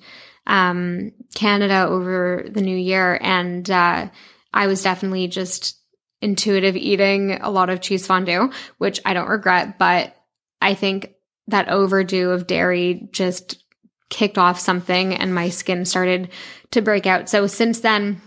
um, 0.48 1.12
Canada 1.36 1.86
over 1.88 2.46
the 2.50 2.62
new 2.62 2.76
year, 2.76 3.20
and 3.22 3.70
uh, 3.70 4.10
I 4.54 4.68
was 4.68 4.82
definitely 4.82 5.28
just 5.28 5.80
intuitive 6.22 6.76
eating 6.76 7.34
a 7.34 7.52
lot 7.52 7.70
of 7.70 7.82
cheese 7.82 8.08
fondue, 8.08 8.50
which 8.80 9.00
I 9.06 9.14
don't 9.14 9.30
regret. 9.30 9.78
But 9.78 10.16
I 10.60 10.74
think 10.74 11.14
that 11.48 11.70
overdue 11.70 12.32
of 12.32 12.48
dairy 12.48 13.08
just 13.12 13.64
kicked 14.10 14.38
off 14.38 14.60
something, 14.60 15.14
and 15.14 15.36
my 15.36 15.50
skin 15.50 15.86
started 15.86 16.30
to 16.72 16.82
break 16.82 17.06
out. 17.06 17.30
So 17.30 17.46
since 17.46 17.82
then. 17.82 18.22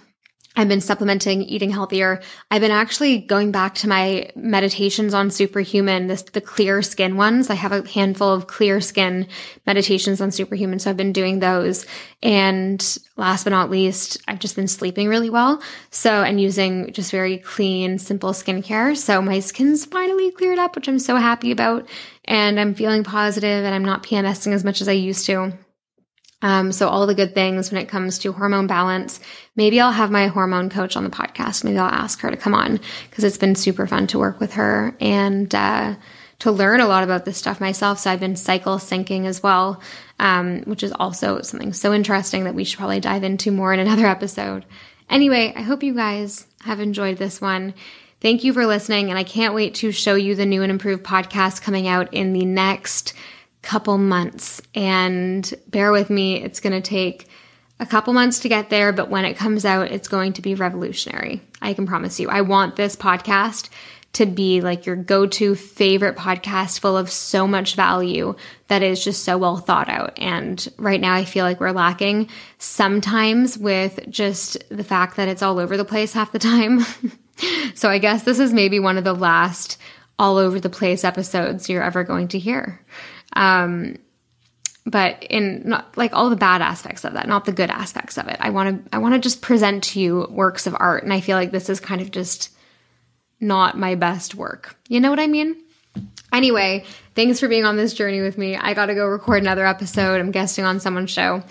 I've 0.56 0.68
been 0.68 0.80
supplementing, 0.80 1.42
eating 1.42 1.70
healthier. 1.70 2.20
I've 2.50 2.60
been 2.60 2.72
actually 2.72 3.18
going 3.18 3.52
back 3.52 3.76
to 3.76 3.88
my 3.88 4.30
meditations 4.34 5.14
on 5.14 5.30
superhuman, 5.30 6.08
this, 6.08 6.22
the 6.22 6.40
clear 6.40 6.82
skin 6.82 7.16
ones. 7.16 7.50
I 7.50 7.54
have 7.54 7.70
a 7.70 7.88
handful 7.88 8.32
of 8.32 8.48
clear 8.48 8.80
skin 8.80 9.28
meditations 9.64 10.20
on 10.20 10.32
superhuman. 10.32 10.80
So 10.80 10.90
I've 10.90 10.96
been 10.96 11.12
doing 11.12 11.38
those. 11.38 11.86
And 12.20 12.84
last 13.16 13.44
but 13.44 13.50
not 13.50 13.70
least, 13.70 14.18
I've 14.26 14.40
just 14.40 14.56
been 14.56 14.66
sleeping 14.66 15.08
really 15.08 15.30
well. 15.30 15.62
So, 15.90 16.24
and 16.24 16.40
using 16.40 16.92
just 16.92 17.12
very 17.12 17.38
clean, 17.38 17.98
simple 17.98 18.32
skincare. 18.32 18.96
So 18.96 19.22
my 19.22 19.38
skin's 19.38 19.84
finally 19.84 20.32
cleared 20.32 20.58
up, 20.58 20.74
which 20.74 20.88
I'm 20.88 20.98
so 20.98 21.14
happy 21.14 21.52
about. 21.52 21.88
And 22.24 22.58
I'm 22.58 22.74
feeling 22.74 23.04
positive 23.04 23.64
and 23.64 23.72
I'm 23.72 23.84
not 23.84 24.02
PMSing 24.02 24.52
as 24.52 24.64
much 24.64 24.80
as 24.80 24.88
I 24.88 24.92
used 24.92 25.26
to. 25.26 25.52
Um, 26.42 26.72
so 26.72 26.88
all 26.88 27.06
the 27.06 27.14
good 27.14 27.34
things 27.34 27.70
when 27.70 27.80
it 27.80 27.88
comes 27.88 28.18
to 28.20 28.32
hormone 28.32 28.66
balance. 28.66 29.20
Maybe 29.56 29.80
I'll 29.80 29.92
have 29.92 30.10
my 30.10 30.28
hormone 30.28 30.70
coach 30.70 30.96
on 30.96 31.04
the 31.04 31.10
podcast. 31.10 31.64
Maybe 31.64 31.78
I'll 31.78 31.86
ask 31.86 32.20
her 32.20 32.30
to 32.30 32.36
come 32.36 32.54
on 32.54 32.80
because 33.08 33.24
it's 33.24 33.36
been 33.36 33.54
super 33.54 33.86
fun 33.86 34.06
to 34.08 34.18
work 34.18 34.40
with 34.40 34.54
her 34.54 34.96
and 35.00 35.54
uh, 35.54 35.96
to 36.40 36.50
learn 36.50 36.80
a 36.80 36.86
lot 36.86 37.04
about 37.04 37.24
this 37.24 37.36
stuff 37.36 37.60
myself. 37.60 37.98
So 37.98 38.10
I've 38.10 38.20
been 38.20 38.36
cycle 38.36 38.76
syncing 38.76 39.26
as 39.26 39.42
well, 39.42 39.80
um, 40.18 40.62
which 40.62 40.82
is 40.82 40.92
also 40.92 41.42
something 41.42 41.72
so 41.72 41.92
interesting 41.92 42.44
that 42.44 42.54
we 42.54 42.64
should 42.64 42.78
probably 42.78 43.00
dive 43.00 43.22
into 43.22 43.50
more 43.50 43.72
in 43.72 43.80
another 43.80 44.06
episode. 44.16 44.64
Anyway, 45.08 45.52
I 45.54 45.62
hope 45.62 45.82
you 45.82 45.94
guys 45.94 46.46
have 46.62 46.80
enjoyed 46.80 47.18
this 47.18 47.40
one. 47.40 47.74
Thank 48.20 48.44
you 48.44 48.52
for 48.52 48.66
listening, 48.66 49.08
and 49.08 49.18
I 49.18 49.24
can't 49.24 49.54
wait 49.54 49.76
to 49.76 49.92
show 49.92 50.14
you 50.14 50.34
the 50.34 50.44
new 50.44 50.62
and 50.62 50.70
improved 50.70 51.02
podcast 51.02 51.62
coming 51.62 51.88
out 51.88 52.12
in 52.12 52.32
the 52.32 52.44
next 52.44 53.14
couple 53.62 53.98
months. 53.98 54.62
And 54.74 55.52
bear 55.68 55.92
with 55.92 56.10
me, 56.10 56.42
it's 56.42 56.60
going 56.60 56.80
to 56.80 56.88
take 56.88 57.28
a 57.78 57.86
couple 57.86 58.12
months 58.12 58.40
to 58.40 58.48
get 58.48 58.68
there, 58.68 58.92
but 58.92 59.08
when 59.08 59.24
it 59.24 59.36
comes 59.36 59.64
out, 59.64 59.90
it's 59.90 60.08
going 60.08 60.34
to 60.34 60.42
be 60.42 60.54
revolutionary. 60.54 61.42
I 61.62 61.72
can 61.72 61.86
promise 61.86 62.20
you. 62.20 62.28
I 62.28 62.42
want 62.42 62.76
this 62.76 62.94
podcast 62.94 63.70
to 64.12 64.26
be 64.26 64.60
like 64.60 64.86
your 64.86 64.96
go 64.96 65.26
to 65.26 65.54
favorite 65.54 66.16
podcast 66.16 66.80
full 66.80 66.96
of 66.96 67.10
so 67.10 67.46
much 67.46 67.76
value 67.76 68.34
that 68.68 68.82
is 68.82 69.02
just 69.02 69.24
so 69.24 69.38
well 69.38 69.56
thought 69.56 69.88
out. 69.88 70.18
And 70.18 70.66
right 70.78 71.00
now, 71.00 71.14
I 71.14 71.24
feel 71.24 71.44
like 71.44 71.60
we're 71.60 71.70
lacking 71.70 72.28
sometimes 72.58 73.56
with 73.56 74.00
just 74.10 74.62
the 74.68 74.84
fact 74.84 75.16
that 75.16 75.28
it's 75.28 75.42
all 75.42 75.58
over 75.58 75.76
the 75.76 75.84
place 75.84 76.12
half 76.12 76.32
the 76.32 76.38
time. 76.38 76.84
so 77.74 77.88
I 77.88 77.98
guess 77.98 78.24
this 78.24 78.40
is 78.40 78.52
maybe 78.52 78.80
one 78.80 78.98
of 78.98 79.04
the 79.04 79.14
last 79.14 79.78
all 80.18 80.36
over 80.36 80.60
the 80.60 80.68
place 80.68 81.04
episodes 81.04 81.70
you're 81.70 81.82
ever 81.82 82.04
going 82.04 82.28
to 82.28 82.38
hear. 82.38 82.80
Um, 83.34 83.96
but 84.86 85.22
in 85.24 85.62
not 85.68 85.96
like 85.96 86.12
all 86.12 86.30
the 86.30 86.36
bad 86.36 86.62
aspects 86.62 87.04
of 87.04 87.12
that, 87.12 87.28
not 87.28 87.44
the 87.44 87.52
good 87.52 87.70
aspects 87.70 88.18
of 88.18 88.28
it. 88.28 88.36
I 88.40 88.50
want 88.50 88.84
to 88.86 88.94
I 88.94 88.98
want 88.98 89.14
to 89.14 89.20
just 89.20 89.42
present 89.42 89.84
to 89.84 90.00
you 90.00 90.26
works 90.30 90.66
of 90.66 90.74
art 90.78 91.04
and 91.04 91.12
I 91.12 91.20
feel 91.20 91.36
like 91.36 91.50
this 91.50 91.68
is 91.68 91.80
kind 91.80 92.00
of 92.00 92.10
just 92.10 92.50
not 93.40 93.78
my 93.78 93.94
best 93.94 94.34
work. 94.34 94.76
You 94.88 95.00
know 95.00 95.10
what 95.10 95.20
I 95.20 95.26
mean? 95.26 95.56
Anyway, 96.32 96.84
thanks 97.14 97.40
for 97.40 97.48
being 97.48 97.64
on 97.64 97.76
this 97.76 97.94
journey 97.94 98.20
with 98.20 98.38
me. 98.38 98.56
I 98.56 98.74
got 98.74 98.86
to 98.86 98.94
go 98.94 99.06
record 99.06 99.42
another 99.42 99.66
episode. 99.66 100.20
I'm 100.20 100.30
guesting 100.30 100.64
on 100.64 100.78
someone's 100.80 101.10
show. 101.10 101.42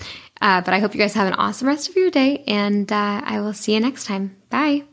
Uh, 0.42 0.62
but 0.62 0.74
I 0.74 0.80
hope 0.80 0.94
you 0.94 1.00
guys 1.00 1.14
have 1.16 1.28
an 1.28 1.34
awesome 1.34 1.68
rest 1.68 1.90
of 1.90 1.98
your 1.98 2.10
day, 2.10 2.46
and 2.48 2.90
uh, 2.90 3.22
I 3.26 3.42
will 3.42 3.54
see 3.54 3.74
you 3.74 3.82
next 3.82 4.06
time. 4.06 4.38
Bye. 4.50 4.89